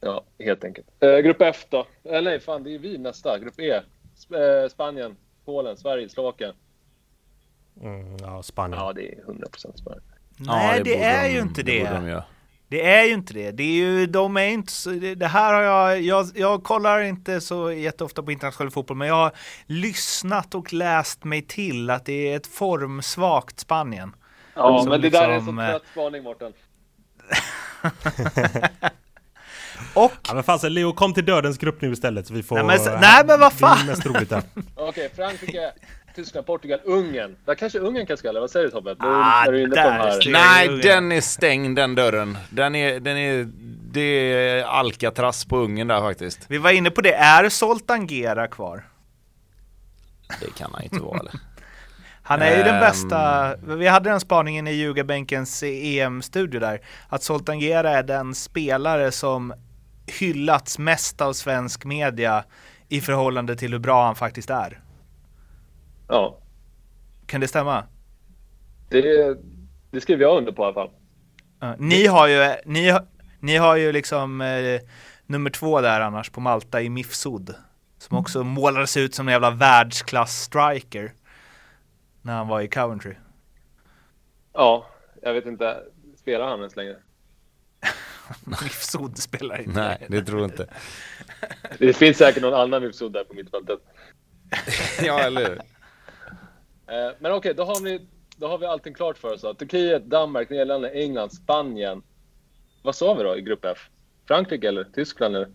[0.01, 0.87] Ja, helt enkelt.
[0.99, 1.87] Eh, grupp F då?
[2.03, 3.39] Eller nej, fan det är vi nästa.
[3.39, 3.81] Grupp E.
[4.17, 6.53] Sp- eh, Spanien, Polen, Sverige, Slovakien.
[7.81, 8.79] Mm, ja, Spanien.
[8.81, 10.03] Ja, det är 100% Spanien.
[10.37, 11.79] Nej, det, borde är de- ju inte det.
[11.79, 12.23] borde de göra.
[12.67, 13.51] Det är ju inte det.
[13.51, 17.01] Det är ju, de är inte så, det, det här har jag, jag, jag kollar
[17.01, 19.31] inte så jätteofta på internationell fotboll, men jag har
[19.65, 24.15] lyssnat och läst mig till att det är ett formsvagt Spanien.
[24.55, 26.53] Ja, men det där är en liksom, så eh, trött spaning, Mårten.
[29.93, 32.55] Och, Ja, men fasen, Leo kom till dödens grupp nu istället så vi får...
[32.55, 33.77] Nej, men s- nej, men vad fan!
[33.87, 34.45] Det är mest.
[34.75, 35.71] Okej, Frankrike,
[36.15, 37.35] Tyskland, Portugal, Ungern.
[37.45, 38.39] Där kanske Ungern kan skrälla.
[38.39, 38.95] Vad säger du Tobbe?
[38.99, 42.37] Ah, är du där de Nej, den är stängd den dörren.
[42.49, 43.47] Den är, den är,
[43.91, 46.39] det är Alcatraz på Ungern där faktiskt.
[46.47, 48.83] vi var inne på det, är Zoltan Gera kvar?
[50.39, 51.31] Det kan han inte vara eller?
[52.23, 52.79] Han är ju den Ehm.
[52.79, 59.11] bästa, vi hade den spaningen i ljugarbänkens EM-studio där, att Zoltan Gera är den spelare
[59.11, 59.53] som
[60.19, 62.43] hyllats mest av svensk media
[62.89, 64.81] i förhållande till hur bra han faktiskt är.
[66.07, 66.37] Ja,
[67.25, 67.83] Kan det stämma?
[68.89, 69.37] det,
[69.91, 70.89] det skriver jag under på i alla fall.
[71.59, 72.97] Ja, Ni har ju, ni,
[73.39, 74.81] ni har ju liksom eh,
[75.25, 77.55] nummer två där annars på Malta i Mifsud.
[77.97, 81.13] Som också målades ut som en jävla världsklass-striker.
[82.21, 83.13] När han var i Coventry.
[84.53, 84.85] Ja,
[85.21, 85.77] jag vet inte.
[86.17, 86.95] Spelar han ens längre?
[88.45, 89.79] Mifsud spelar inte.
[89.79, 90.67] Nej, det tror jag inte.
[91.79, 93.79] Det finns säkert någon annan episod där på mittfältet.
[95.03, 95.57] ja, eller hur?
[96.87, 99.41] Eh, Men okej, då, har vi, då har vi allting klart för oss.
[99.41, 99.53] då.
[99.53, 102.03] Turkiet, Danmark, Nederländerna, England, Spanien.
[102.83, 103.89] Vad sa vi då i grupp F?
[104.27, 105.35] Frankrike eller Tyskland?
[105.35, 105.49] Eller?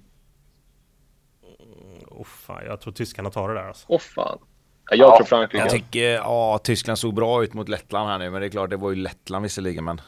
[2.06, 3.86] Oh, fan, jag tror tyskarna tar det där alltså.
[3.88, 4.38] Åh fan.
[4.90, 5.64] Ja, jag tror Frankrike.
[5.64, 8.70] Jag tycker, ja, Tyskland såg bra ut mot Lettland här nu, men det är klart,
[8.70, 10.00] det var ju Lettland visserligen, men...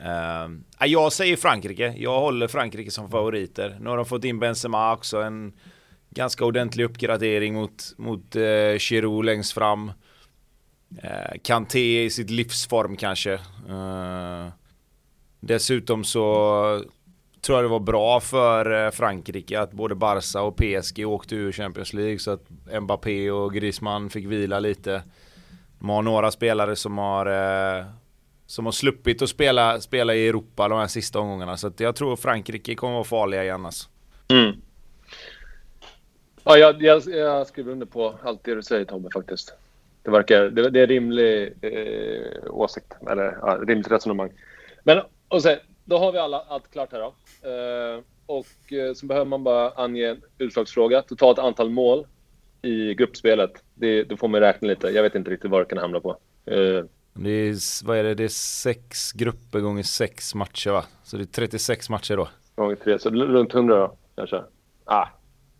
[0.00, 1.94] Uh, jag säger Frankrike.
[1.96, 3.76] Jag håller Frankrike som favoriter.
[3.80, 5.52] Nu har de fått in Benzema också, en
[6.10, 9.92] ganska ordentlig uppgradering mot, mot uh, Giroud längst fram.
[11.04, 13.34] Uh, Kanté i sitt livsform kanske.
[13.70, 14.48] Uh,
[15.40, 16.84] dessutom så
[17.40, 21.92] tror jag det var bra för Frankrike att både Barca och PSG åkte ur Champions
[21.92, 22.46] League så att
[22.82, 25.02] Mbappé och Griezmann fick vila lite.
[25.78, 27.26] De har några spelare som har
[28.46, 31.96] som har sluppit att spela, spela i Europa de här sista omgångarna så att jag
[31.96, 33.88] tror Frankrike kommer vara farliga igen alltså.
[34.28, 34.56] Mm.
[36.44, 39.54] Ja, jag, jag, jag skriver under på allt det du säger Tobbe faktiskt.
[40.02, 44.32] Det verkar, det, det är rimlig eh, åsikt, eller ja, rimligt resonemang.
[44.84, 47.14] Men och sen, då har vi alla, allt klart här då.
[47.48, 52.06] Eh, och eh, så behöver man bara ange en utslagsfråga, totalt antal mål
[52.62, 53.50] i gruppspelet.
[53.74, 54.88] Det, då får man räkna lite.
[54.88, 56.16] Jag vet inte riktigt vad det kan hamna på.
[56.44, 56.84] Eh,
[57.16, 60.84] Eh, Det är, vad är det, det är sex grupper gånger sex matcher va?
[61.04, 62.28] Så det är 36 matcher då.
[62.54, 64.42] Gånger tre, så runt 100 då kanske.
[64.84, 65.06] Ah,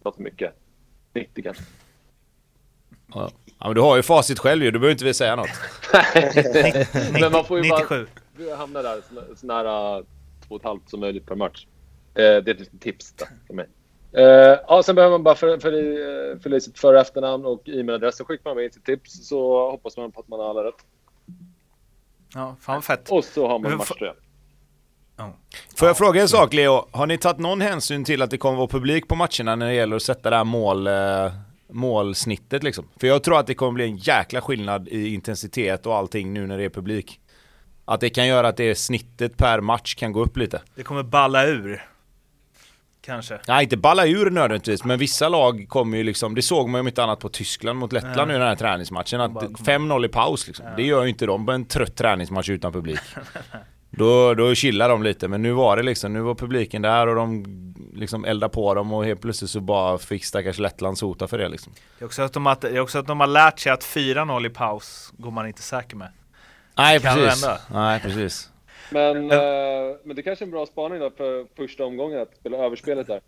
[0.05, 0.53] låter mycket.
[1.15, 1.63] 90 kanske.
[3.15, 3.31] Ja.
[3.59, 5.49] ja men du har ju facit själv ju, du behöver inte vi säga något.
[7.21, 8.07] Men man får ju bara 97.
[8.59, 10.03] hamna där så- så nära
[10.49, 11.67] två och ett halvt som möjligt per match.
[12.15, 13.67] Eh, det är ett litet tips då, för mig.
[14.13, 14.23] Eh,
[14.69, 17.69] ja, sen behöver man bara fylla för, för, fylla i sitt för och efternamn och
[17.69, 18.17] e-mailadress.
[18.17, 20.75] Så skickar man med sitt tips så hoppas man på att man har alla rätt.
[22.37, 23.11] Ja, fan fett.
[23.11, 24.15] Och så har man matchtröja.
[25.77, 26.89] Får jag fråga en sak Leo?
[26.91, 29.75] Har ni tagit någon hänsyn till att det kommer vara publik på matcherna när det
[29.75, 31.33] gäller att sätta det här mål, eh,
[31.73, 32.89] målsnittet liksom?
[33.01, 36.47] För jag tror att det kommer bli en jäkla skillnad i intensitet och allting nu
[36.47, 37.21] när det är publik.
[37.85, 40.63] Att det kan göra att det snittet per match kan gå upp lite.
[40.75, 41.85] Det kommer balla ur.
[43.07, 43.39] Kanske.
[43.49, 46.81] Nej, inte balla ur nödvändigtvis, men vissa lag kommer ju liksom, det såg man ju
[46.81, 48.25] om inte annat på Tyskland mot Lettland Ja.
[48.25, 49.59] nu i den här träningsmatchen, att bara kommer-
[49.99, 50.67] 5-0 i paus liksom.
[50.77, 53.01] Det gör ju inte de på en trött träningsmatch utan publik.
[53.91, 57.15] då, då chillar de lite, men nu var det liksom, nu var publiken där och
[57.15, 57.45] de
[57.95, 61.49] liksom eldade på dem och helt plötsligt så bara fick stackars Lettland sota för det
[61.49, 61.73] liksom.
[61.99, 63.85] Det är också att de har, det är också att de har lärt sig att
[63.85, 66.09] 4-0 i paus går man inte säker med.
[66.77, 67.47] Nej precis.
[67.73, 68.51] Nej precis.
[68.93, 72.57] Men, eh, men det kanske är en bra spaning då för första omgången att spela
[72.57, 73.21] överspelet där.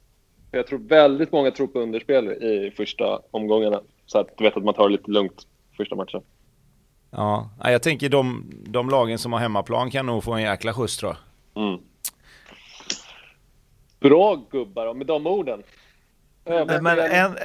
[0.50, 3.80] För jag tror väldigt många tror på underspel i första omgångarna.
[4.06, 6.22] Så att du vet att man tar det lite lugnt första matchen.
[7.10, 10.96] Ja, jag tänker de, de lagen som har hemmaplan kan nog få en jäkla skjuts
[10.96, 11.16] tror
[11.54, 11.64] jag.
[11.64, 11.80] Mm.
[14.00, 15.62] Bra gubbar då, med de orden.
[16.44, 17.36] Eh, Men en,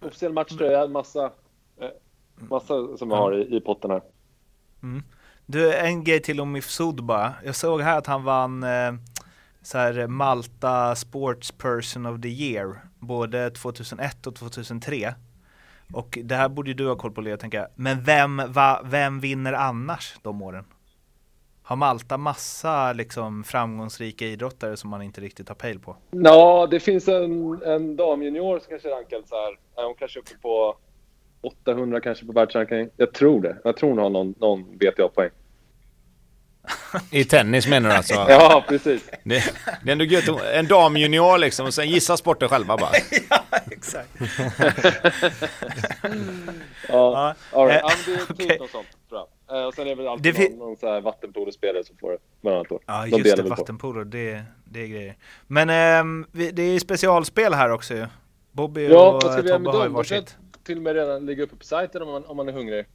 [0.00, 1.24] Officiell matchtröja, massa,
[1.80, 1.88] eh,
[2.36, 4.02] massa som vi har i, i potten här
[5.46, 7.34] du, en grej till om Mifsud bara.
[7.44, 8.92] Jag såg här att han vann eh,
[9.62, 15.14] så här Malta Sports Person of the Year både 2001 och 2003.
[15.92, 17.68] Och det här borde ju du ha koll på Leo, tänker jag.
[17.74, 20.64] Men vem, va, vem vinner annars de åren?
[21.62, 25.96] Har Malta massa liksom framgångsrika idrottare som man inte riktigt har pejl på?
[26.10, 29.52] Ja, det finns en, en damjunior som kanske är rankad så här.
[29.78, 30.76] Eh, hon kanske är uppe på
[31.46, 32.90] 800 kanske på världsrankingen.
[32.96, 33.56] Jag tror det.
[33.64, 35.30] Jag tror hon har någon, någon VTA-poäng.
[37.10, 38.14] I tennis menar du alltså?
[38.28, 39.10] Ja, precis.
[39.24, 39.44] Det,
[39.82, 40.28] det är ändå gött.
[40.54, 42.90] En damjunior liksom och sen gissa sporten själva bara.
[43.30, 44.08] ja, exakt.
[46.88, 47.82] Ja, all right.
[47.84, 49.60] eh, ja, det är sånt, tror jag.
[49.60, 51.96] Eh, Och sen är det väl Det alltid fin- någon, någon så här vattenpolospelare som
[51.96, 52.80] får det varannat år.
[52.86, 55.16] Ja De just det, vattenpolo, det, det är grejer.
[55.46, 58.06] Men ehm, vi, det är specialspel här också ju.
[58.52, 60.36] Bobby Ja, och Tobbe har ju varsitt.
[60.64, 62.86] Till och med redan ligga uppe på sajten om man, om man är hungrig.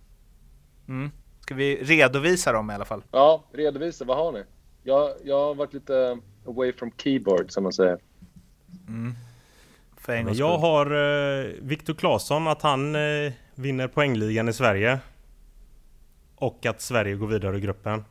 [0.87, 1.11] Mm.
[1.39, 3.03] Ska vi redovisa dem i alla fall?
[3.11, 4.05] Ja, redovisa.
[4.05, 4.43] Vad har ni?
[4.83, 7.99] Jag, jag har varit lite away from keyboard, som man säger.
[10.17, 14.99] Gångs jag har eh, Viktor Claesson att han eh, vinner poängligan i Sverige.
[16.35, 18.05] Och att Sverige går vidare i gruppen.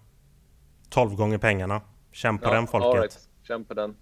[0.88, 1.80] 12 gånger pengarna.
[2.12, 3.02] Känn på den folket.
[3.02, 3.18] right.
[3.42, 3.96] Känn på den.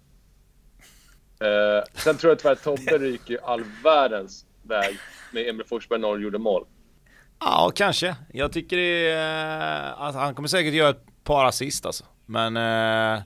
[1.39, 4.97] Eh, sen tror jag tyvärr att Tobbe ryker all världens väg
[5.31, 6.65] med Emil Forsberg när gjorde mål.
[7.39, 8.15] Ja, kanske.
[8.33, 9.87] Jag tycker det är...
[9.87, 12.03] eh, Alltså, han kommer säkert göra ett par assist alltså.
[12.25, 12.57] Men...
[12.57, 13.23] Eh,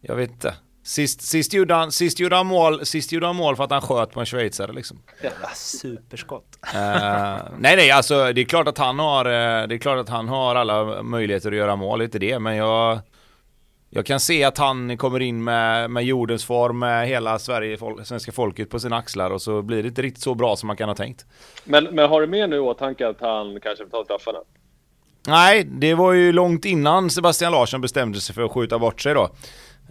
[0.00, 0.54] jag vet inte.
[0.82, 3.80] Sist, sist, gjorde han, sist, gjorde han mål, sist gjorde han mål för att han
[3.80, 5.02] sköt på en schweizare liksom.
[5.22, 6.58] Jävla superskott.
[6.74, 10.08] Eh, nej, nej, alltså det är klart att han har, eh, det är klart att
[10.08, 12.98] han har alla möjligheter att göra mål, inte det, men jag...
[13.90, 18.04] Jag kan se att han kommer in med, med jordens form, med hela Sverige, fol-
[18.04, 20.76] svenska folket på sina axlar och så blir det inte riktigt så bra som man
[20.76, 21.26] kan ha tänkt.
[21.64, 24.38] Men, men har du med nu i åtanke att han kanske får ta straffarna?
[25.26, 29.14] Nej, det var ju långt innan Sebastian Larsson bestämde sig för att skjuta bort sig
[29.14, 29.30] då.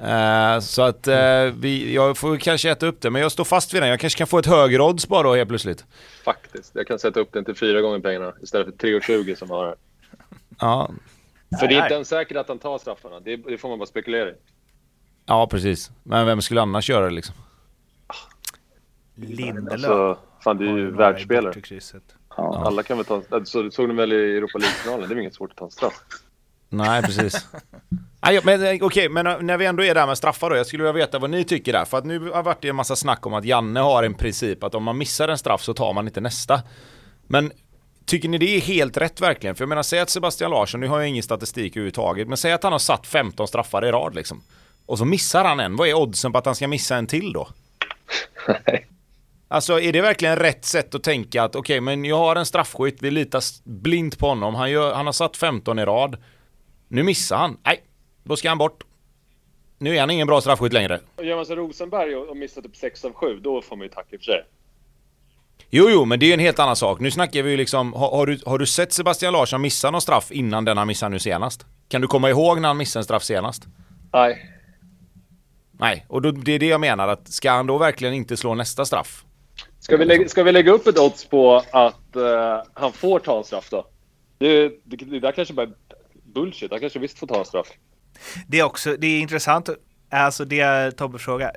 [0.03, 3.73] Eh, så att eh, vi, jag får kanske äta upp det, men jag står fast
[3.73, 3.89] vid den.
[3.89, 5.86] Jag kanske kan få ett högre odds bara då helt plötsligt.
[6.25, 6.71] Faktiskt.
[6.75, 9.75] Jag kan sätta upp den till fyra gånger pengarna istället för 3,20 som har här.
[10.60, 10.89] Ja,
[11.60, 13.19] För det är inte ens säkert att han tar straffarna.
[13.19, 14.33] Det, det får man bara spekulera i.
[15.25, 15.91] ja precis.
[16.03, 17.36] Men vem skulle annars göra det liksom?
[19.15, 19.71] Lindelöf.
[19.71, 21.62] Alltså, fan, det är ju världsspelare.
[22.38, 23.21] Ja, alla kan väl ta...
[23.45, 25.10] Så, såg ni väl i Europa League-finalen?
[25.10, 25.93] Det är inget svårt att ta en straff.
[26.69, 27.47] Nej, precis.
[28.21, 30.55] Nej, men eh, okej, men eh, när vi ändå är där med straffar då.
[30.55, 31.86] Jag skulle vilja veta vad ni tycker där.
[31.86, 34.63] För att nu har det varit en massa snack om att Janne har en princip
[34.63, 36.62] att om man missar en straff så tar man inte nästa.
[37.27, 37.51] Men
[38.08, 39.56] tycker ni det är helt rätt verkligen?
[39.56, 42.52] För jag menar, säg att Sebastian Larsson, nu har jag ingen statistik överhuvudtaget, men säg
[42.52, 44.41] att han har satt 15 straffar i rad liksom.
[44.86, 45.76] Och så missar han en.
[45.76, 47.48] Vad är oddsen på att han ska missa en till då?
[49.48, 53.02] Alltså är det verkligen rätt sätt att tänka att okej, men jag har en straffskytt,
[53.02, 54.56] vi litar blint på honom.
[54.56, 56.17] Han, gör, han har satt 15 i rad.
[56.88, 57.58] Nu missar han.
[57.65, 57.84] Nej,
[58.24, 58.84] då ska han bort.
[59.78, 61.00] Nu är han ingen bra straffskytt längre.
[61.22, 64.13] Gör man så Rosenberg och, missar typ 6 av 7, då får man ju tack
[64.13, 64.43] i och för sig.
[65.69, 66.99] Jo, jo, men det är en helt annan sak.
[66.99, 70.01] Nu snackar vi ju liksom, har, har, du, har du sett Sebastian Larsson missa någon
[70.01, 71.65] straff innan den han missade nu senast?
[71.88, 73.67] Kan du komma ihåg när han missade en straff senast?
[74.13, 74.51] Nej.
[75.71, 78.56] Nej, och då, det är det jag menar, att ska han då verkligen inte slå
[78.56, 79.25] nästa straff?
[79.80, 82.23] Ska vi, lägga, ska vi lägga upp ett odds på att uh,
[82.73, 83.88] han får ta en straff då?
[84.38, 85.73] Det, det, det där kanske bara är
[86.23, 86.71] bullshit.
[86.71, 87.67] Han kanske visst får ta en straff.
[88.47, 89.69] Det är också det är intressant,
[90.12, 91.51] alltså det Tobbe frågar.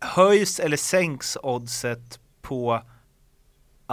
[0.00, 2.82] Höjs eller sänks oddset på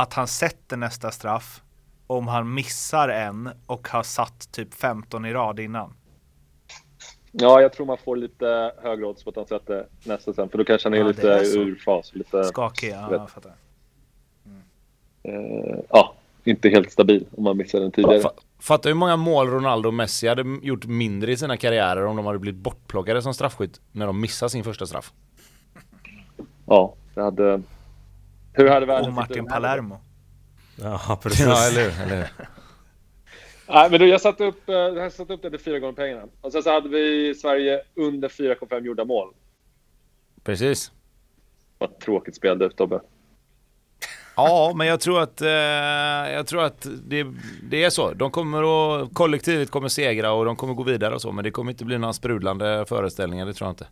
[0.01, 1.61] att han sätter nästa straff
[2.07, 5.93] om han missar en och har satt typ 15 i rad innan?
[7.31, 10.57] Ja, jag tror man får lite högre odds på att han sätter nästa sen, för
[10.57, 12.11] då kanske han är Ja, lite är ur fas.
[12.15, 13.51] Lite, Skakig, ja, jag fattar.
[15.23, 18.19] eh, ja, inte helt stabil om man missar den tidigare.
[18.21, 22.15] Fa- Fatta hur många mål Ronaldo och Messi hade gjort mindre i sina karriärer om
[22.15, 25.13] de hade blivit bortplockade som straffskytt när de missade sin första straff.
[26.65, 27.61] Ja, det hade...
[28.53, 29.45] Hur hade världen Och Martin?
[29.45, 30.01] Palermo.
[30.81, 31.45] Ja, precis.
[31.45, 32.03] Ja, eller hur?
[32.03, 32.27] Eller hur?
[33.67, 36.27] Nej, men du, jag satte upp, eh, jag satte upp det till fyra gånger pengarna.
[36.41, 39.33] Och sen så hade vi Sverige under 4,5 gjorda mål.
[40.43, 40.91] Precis.
[41.77, 43.01] Vad tråkigt spel du, Tobbe.
[44.35, 45.49] Ja, men jag tror att, eh,
[46.33, 47.27] jag tror att det,
[47.69, 48.13] det är så.
[48.13, 51.51] De kommer att, kollektivet kommer segra och de kommer gå vidare och så, men det
[51.51, 53.87] kommer inte bli några sprudlande föreställningar, det tror jag inte.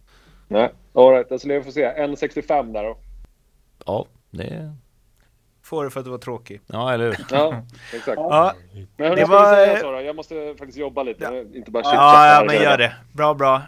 [0.48, 1.32] Nej, alright.
[1.32, 1.86] Alltså, vi får se.
[1.86, 2.98] 1,65 där då.
[3.86, 4.76] Ja, det...
[5.64, 6.62] Får du för att du var tråkig.
[6.68, 7.18] Ja, eller hur?
[7.32, 7.64] Ja,
[7.94, 8.18] exakt.
[8.18, 8.54] Ja,
[8.98, 10.02] Men hur Det var- säga så då?
[10.02, 11.24] Jag måste faktiskt jobba lite.
[11.24, 11.58] Ja.
[11.58, 12.78] Inte bara ja, ja men gör där.
[12.78, 12.96] det.
[13.14, 13.62] Bra, bra.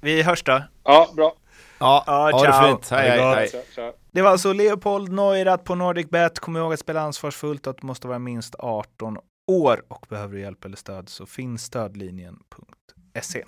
[0.00, 0.62] Vi hörs då.
[0.84, 1.34] Ja, bra.
[1.78, 2.90] Ja, Ja, ha det fint.
[2.90, 3.92] Hej, det hej, hej.
[4.12, 6.38] Det var alltså Leopold Neurath på NordicBet.
[6.38, 9.82] Kom ihåg att spela ansvarsfullt och att du måste vara minst 18 år.
[9.88, 13.44] Och behöver du hjälp eller stöd så finns stödlinjen.se.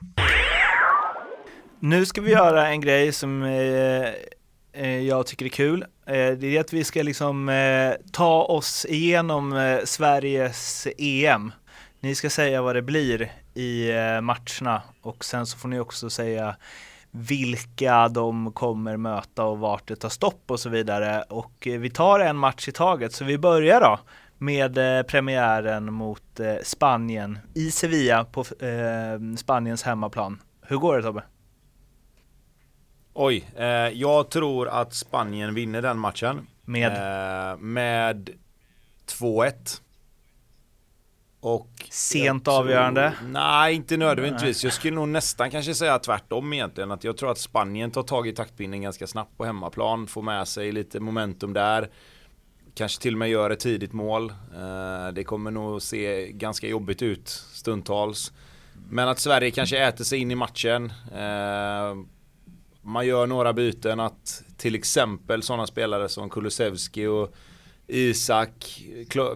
[1.80, 4.08] Nu ska vi göra en grej som eh,
[4.72, 5.84] eh, jag tycker är kul.
[6.06, 11.52] Eh, det är att vi ska liksom eh, ta oss igenom eh, Sveriges EM.
[12.00, 16.10] Ni ska säga vad det blir i eh, matcherna och sen så får ni också
[16.10, 16.56] säga
[17.10, 21.22] vilka de kommer möta och vart det tar stopp och så vidare.
[21.22, 23.98] Och eh, vi tar en match i taget, så vi börjar då
[24.38, 28.44] med eh, premiären mot Spanien i Sevilla på
[29.38, 30.42] Spaniens hemmaplan.
[30.66, 31.22] Hur går det Tobbe?
[33.14, 36.46] Oj, eh, jag tror att Spanien vinner den matchen.
[36.64, 36.92] Med
[37.52, 38.30] Eh, med
[39.06, 39.80] 2-1.
[41.40, 43.12] Och Sent jag avgörande?
[43.26, 44.64] Nej, inte nödvändigtvis.
[44.64, 46.90] Jag skulle nog nästan kanske säga tvärtom egentligen.
[46.90, 50.06] Att jag tror att Spanien tar tag i taktpinnen ganska snabbt på hemmaplan.
[50.06, 51.90] Får med sig lite momentum där.
[52.74, 54.30] Kanske till och med gör ett tidigt mål.
[54.30, 58.32] Eh, det kommer nog se ganska jobbigt ut stundtals.
[58.88, 60.92] Men att Sverige kanske äter sig in i matchen.
[62.82, 67.34] Man gör några byten att till exempel sådana spelare som Kulusevski och
[67.86, 68.82] Isak,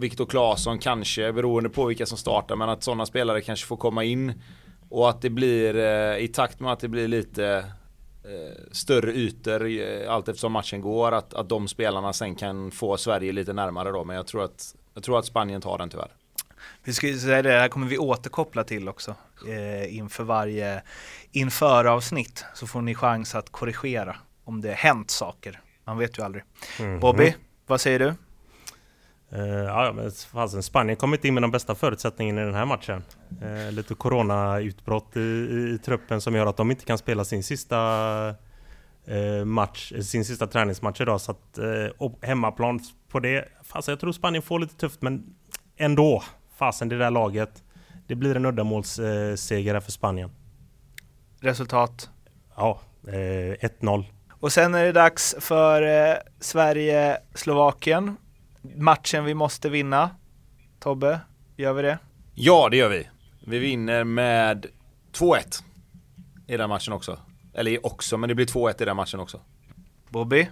[0.01, 4.05] Viktor Claesson kanske, beroende på vilka som startar, men att sådana spelare kanske får komma
[4.05, 4.43] in.
[4.89, 7.65] Och att det blir, eh, i takt med att det blir lite
[8.25, 12.97] eh, större ytor eh, allt eftersom matchen går, att, att de spelarna sen kan få
[12.97, 14.05] Sverige lite närmare då.
[14.05, 16.13] Men jag tror att, jag tror att Spanien tar den tyvärr.
[16.87, 19.15] Vi ska säga det, det här kommer vi återkoppla till också
[19.49, 20.83] eh, inför varje
[21.33, 25.61] inför avsnitt så får ni chans att korrigera om det hänt saker.
[25.85, 26.45] Man vet ju aldrig.
[26.81, 27.01] Mhm.
[27.01, 27.35] Bobby,
[27.67, 28.15] vad säger du?
[29.31, 32.67] Eh, ja, men fasen, Spanien kom inte in med de bästa förutsättningarna i den här
[32.67, 33.03] matchen.
[33.43, 37.43] Uh, lite coronautbrott i, i, i truppen som gör att de inte kan spela sin
[37.43, 37.79] sista
[39.07, 41.21] eh, match, sin sista träningsmatch idag.
[41.21, 43.49] Så att, uh, hemmaplan på det.
[43.63, 45.35] Fasen, jag tror Spanien får lite tufft men
[45.77, 46.23] ändå.
[46.57, 47.63] Fasen det där laget.
[48.07, 50.31] Det blir en uddamålsseger för Spanien.
[51.41, 52.11] Resultat?
[52.57, 54.05] Ja, eh, 1-0.
[54.31, 58.17] Och sen är det dags för eh, Sverige-Slovakien.
[58.77, 60.11] Matchen vi måste vinna.
[60.81, 61.21] Tobbe,
[61.57, 61.99] gör vi det?
[62.35, 63.09] Ja, det gör vi.
[63.47, 64.67] Vi vinner med
[65.13, 65.63] 2-1
[66.47, 67.19] i den matchen också.
[67.55, 69.41] Eller också, men det blir 2-1 i den matchen också.
[70.09, 70.49] Bobby?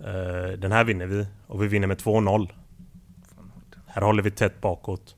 [0.00, 2.52] Eh, den här vinner vi och vi vinner med 2-0.
[3.96, 5.14] Här håller vi tätt bakåt.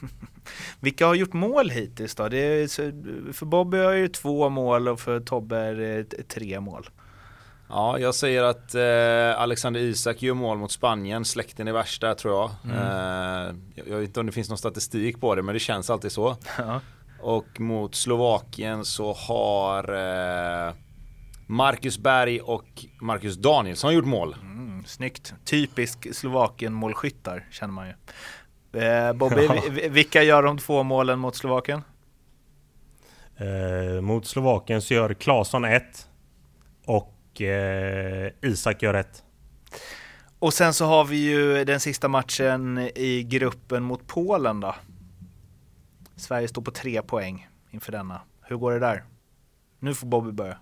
[0.80, 2.28] Vilka har gjort mål hittills då?
[2.28, 6.88] Det är, för Bobby har ju två mål och för Tobbe är det tre mål.
[7.68, 11.24] Ja, jag säger att eh, Alexander Isak gör mål mot Spanien.
[11.24, 12.50] Släkten är värst där tror jag.
[12.74, 13.88] Eh, jag.
[13.88, 16.36] Jag vet inte om det finns någon statistik på det, men det känns alltid så.
[16.58, 16.80] Ja.
[17.20, 19.92] Och mot Slovakien så har
[20.68, 20.74] eh,
[21.46, 24.36] Marcus Berg och Marcus Danielsson gjort mål.
[24.40, 25.34] Mm, snyggt.
[25.44, 27.92] Typisk Slovakien-målskyttar känner man ju.
[28.82, 29.62] Eh, Bobby, Ja.
[29.64, 31.82] vi- vi- vilka gör de två målen mot Slovakien?
[33.36, 36.08] Eh, mot Slovakien så gör Claesson 1
[36.86, 39.22] och eh, Isak gör 1.
[40.38, 44.74] Och sen så har vi ju den sista matchen i gruppen mot Polen då.
[46.16, 48.20] Sverige står på tre poäng inför denna.
[48.42, 49.04] Hur går det där?
[49.78, 50.58] Nu får Bobby börja.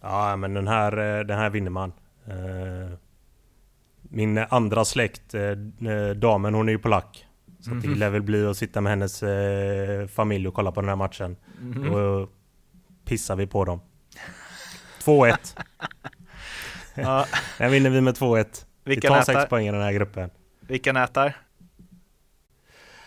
[0.00, 1.92] Ja, men den här, eh, den här vinner man.
[2.26, 2.96] Eh,
[4.14, 5.50] min andra släkt, eh,
[6.16, 7.26] damen, hon är ju polack.
[7.60, 7.88] Så mm -hmm.
[7.88, 9.24] det lär väl bli att sitta med hennes
[10.14, 11.36] familj och kolla på den här matchen.
[11.60, 11.90] Mm -hmm.
[11.90, 12.28] Då
[13.04, 13.80] pissar vi på dem.
[15.04, 15.56] 2-1.
[16.94, 17.26] ja.
[17.58, 18.64] Den vinner vi med 2-1.
[18.84, 19.32] Vi tar nätar?
[19.32, 20.30] sex poäng i den här gruppen.
[20.60, 21.36] Vilka nätar?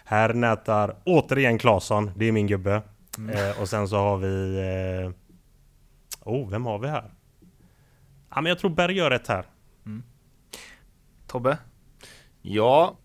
[0.06, 2.82] Här nätar återigen Claesson, det är min gubbe.
[3.18, 3.36] Mm.
[3.36, 4.58] Eh, och sen så har vi...
[5.06, 5.12] Eh,
[6.30, 7.12] oh, vem har vi här?
[8.30, 9.46] Ja, men jag tror Berg gör rätt här.
[11.28, 11.58] Tobbe?
[12.42, 12.98] Ja,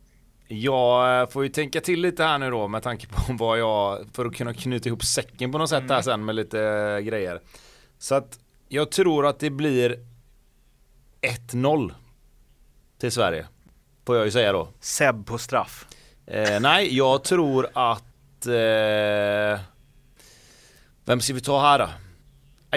[0.48, 4.06] jag eh, får ju tänka till lite här nu då med tanke på vad jag...
[4.12, 6.02] För att kunna knyta ihop säcken på något sätt här mm.
[6.02, 7.40] sen med lite äh, grejer.
[7.98, 9.98] Så att jag tror att det blir
[11.50, 11.94] 1-0
[12.98, 13.46] till Sverige.
[14.06, 14.68] Får jag ju säga då.
[14.80, 15.86] Seb på straff.
[16.26, 18.46] Eh, nej, jag tror att...
[18.46, 19.60] Eh,
[21.04, 21.88] vem ska vi ta här då?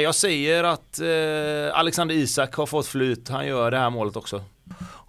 [0.01, 3.29] Jag säger att eh, Alexander Isak har fått flyt.
[3.29, 4.43] Han gör det här målet också.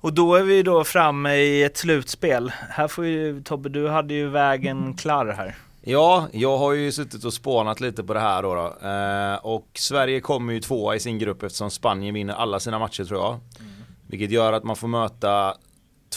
[0.07, 2.53] Och då är vi då framme i ett slutspel.
[2.71, 5.57] Här får ju Tobbe, du hade ju vägen klar här.
[5.81, 8.55] Ja, jag har ju suttit och spånat lite på det här då.
[8.55, 8.89] då.
[8.89, 13.05] Eh, och Sverige kommer ju tvåa i sin grupp eftersom Spanien vinner alla sina matcher
[13.05, 13.31] tror jag.
[13.31, 13.73] Mm.
[14.07, 15.55] Vilket gör att man får möta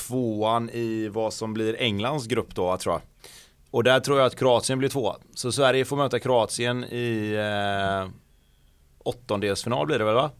[0.08, 3.02] tvåan i vad som blir Englands grupp då tror jag.
[3.72, 5.16] Och där tror jag att Kroatien blir tvåa.
[5.34, 8.10] Så Sverige får möta Kroatien i eh,
[9.04, 10.32] åttondelsfinal blir det väl va?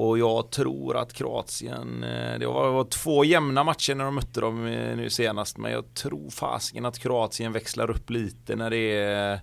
[0.00, 4.40] Och jag tror att Kroatien, eh, det var, var, två jämna matcher när de mötte
[4.40, 5.58] dem eh, nu senast.
[5.58, 9.40] Men jag tror fasken att Kroatien växlar upp lite när det är,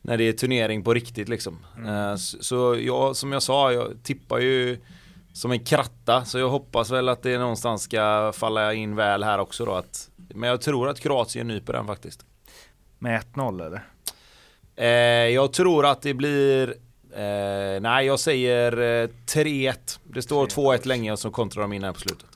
[0.00, 1.58] när det är turnering på riktigt liksom.
[1.76, 1.88] Mm.
[1.88, 4.78] Eh, så jag, som jag sa, jag tippar ju
[5.32, 6.24] som en kratta.
[6.24, 9.72] Så jag hoppas väl att det någonstans ska falla in väl här också då.
[9.72, 12.24] Att, men jag tror att Kroatien nyper den faktiskt.
[12.98, 13.84] Med 1-0 eller?
[14.76, 16.74] Eh, jag tror att det blir
[17.12, 21.84] eh, Nej jag säger eh, 3-1 Det står 2-1 länge och så kontrar de in
[21.84, 22.26] här på slutet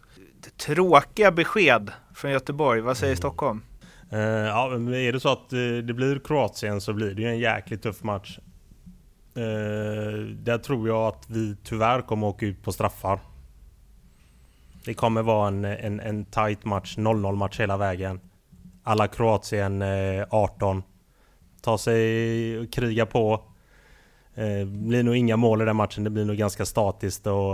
[0.56, 3.16] Tråkiga besked från Göteborg, vad säger mm.
[3.16, 3.62] Stockholm?
[4.12, 7.38] Uh, ja, är det så att uh, det blir Kroatien så blir det ju en
[7.38, 8.38] jäkligt tuff match.
[9.36, 13.20] Uh, där tror jag att vi tyvärr kommer åka ut på straffar.
[14.84, 18.20] Det kommer vara en, en, en tight match, 0-0 match hela vägen.
[18.84, 19.84] Alla Kroatien
[20.30, 20.82] 18.
[21.60, 23.42] Ta sig och kriga på.
[24.36, 27.26] Det blir nog inga mål i den matchen, det blir nog ganska statiskt.
[27.26, 27.52] Och,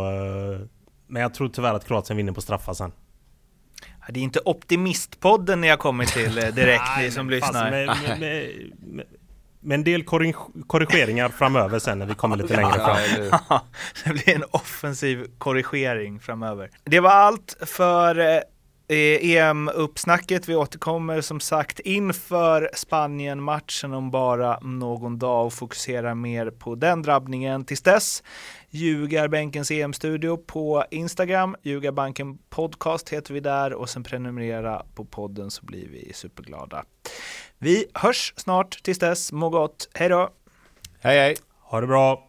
[1.06, 2.92] men jag tror tyvärr att Kroatien vinner på straffar sen.
[4.08, 7.70] Det är inte optimistpodden ni har kommit till direkt, ni som lyssnar.
[7.70, 9.04] Med, med, med,
[9.60, 10.04] med en del
[10.66, 13.60] korrigeringar framöver sen när vi kommer lite längre fram.
[14.04, 16.70] Det blir en offensiv korrigering framöver.
[16.84, 18.42] Det var allt för
[18.92, 20.48] EM-uppsnacket.
[20.48, 27.02] Vi återkommer som sagt inför Spanien-matchen om bara någon dag och fokuserar mer på den
[27.02, 27.64] drabbningen.
[27.64, 28.22] Tills dess,
[28.70, 35.64] Ljugarbänkens EM-studio på Instagram, Ljugarbanken podcast heter vi där och sen prenumerera på podden så
[35.64, 36.84] blir vi superglada.
[37.58, 40.30] Vi hörs snart tills dess, må gott, hej då!
[41.00, 41.36] Hej hej!
[41.60, 42.26] Ha det bra!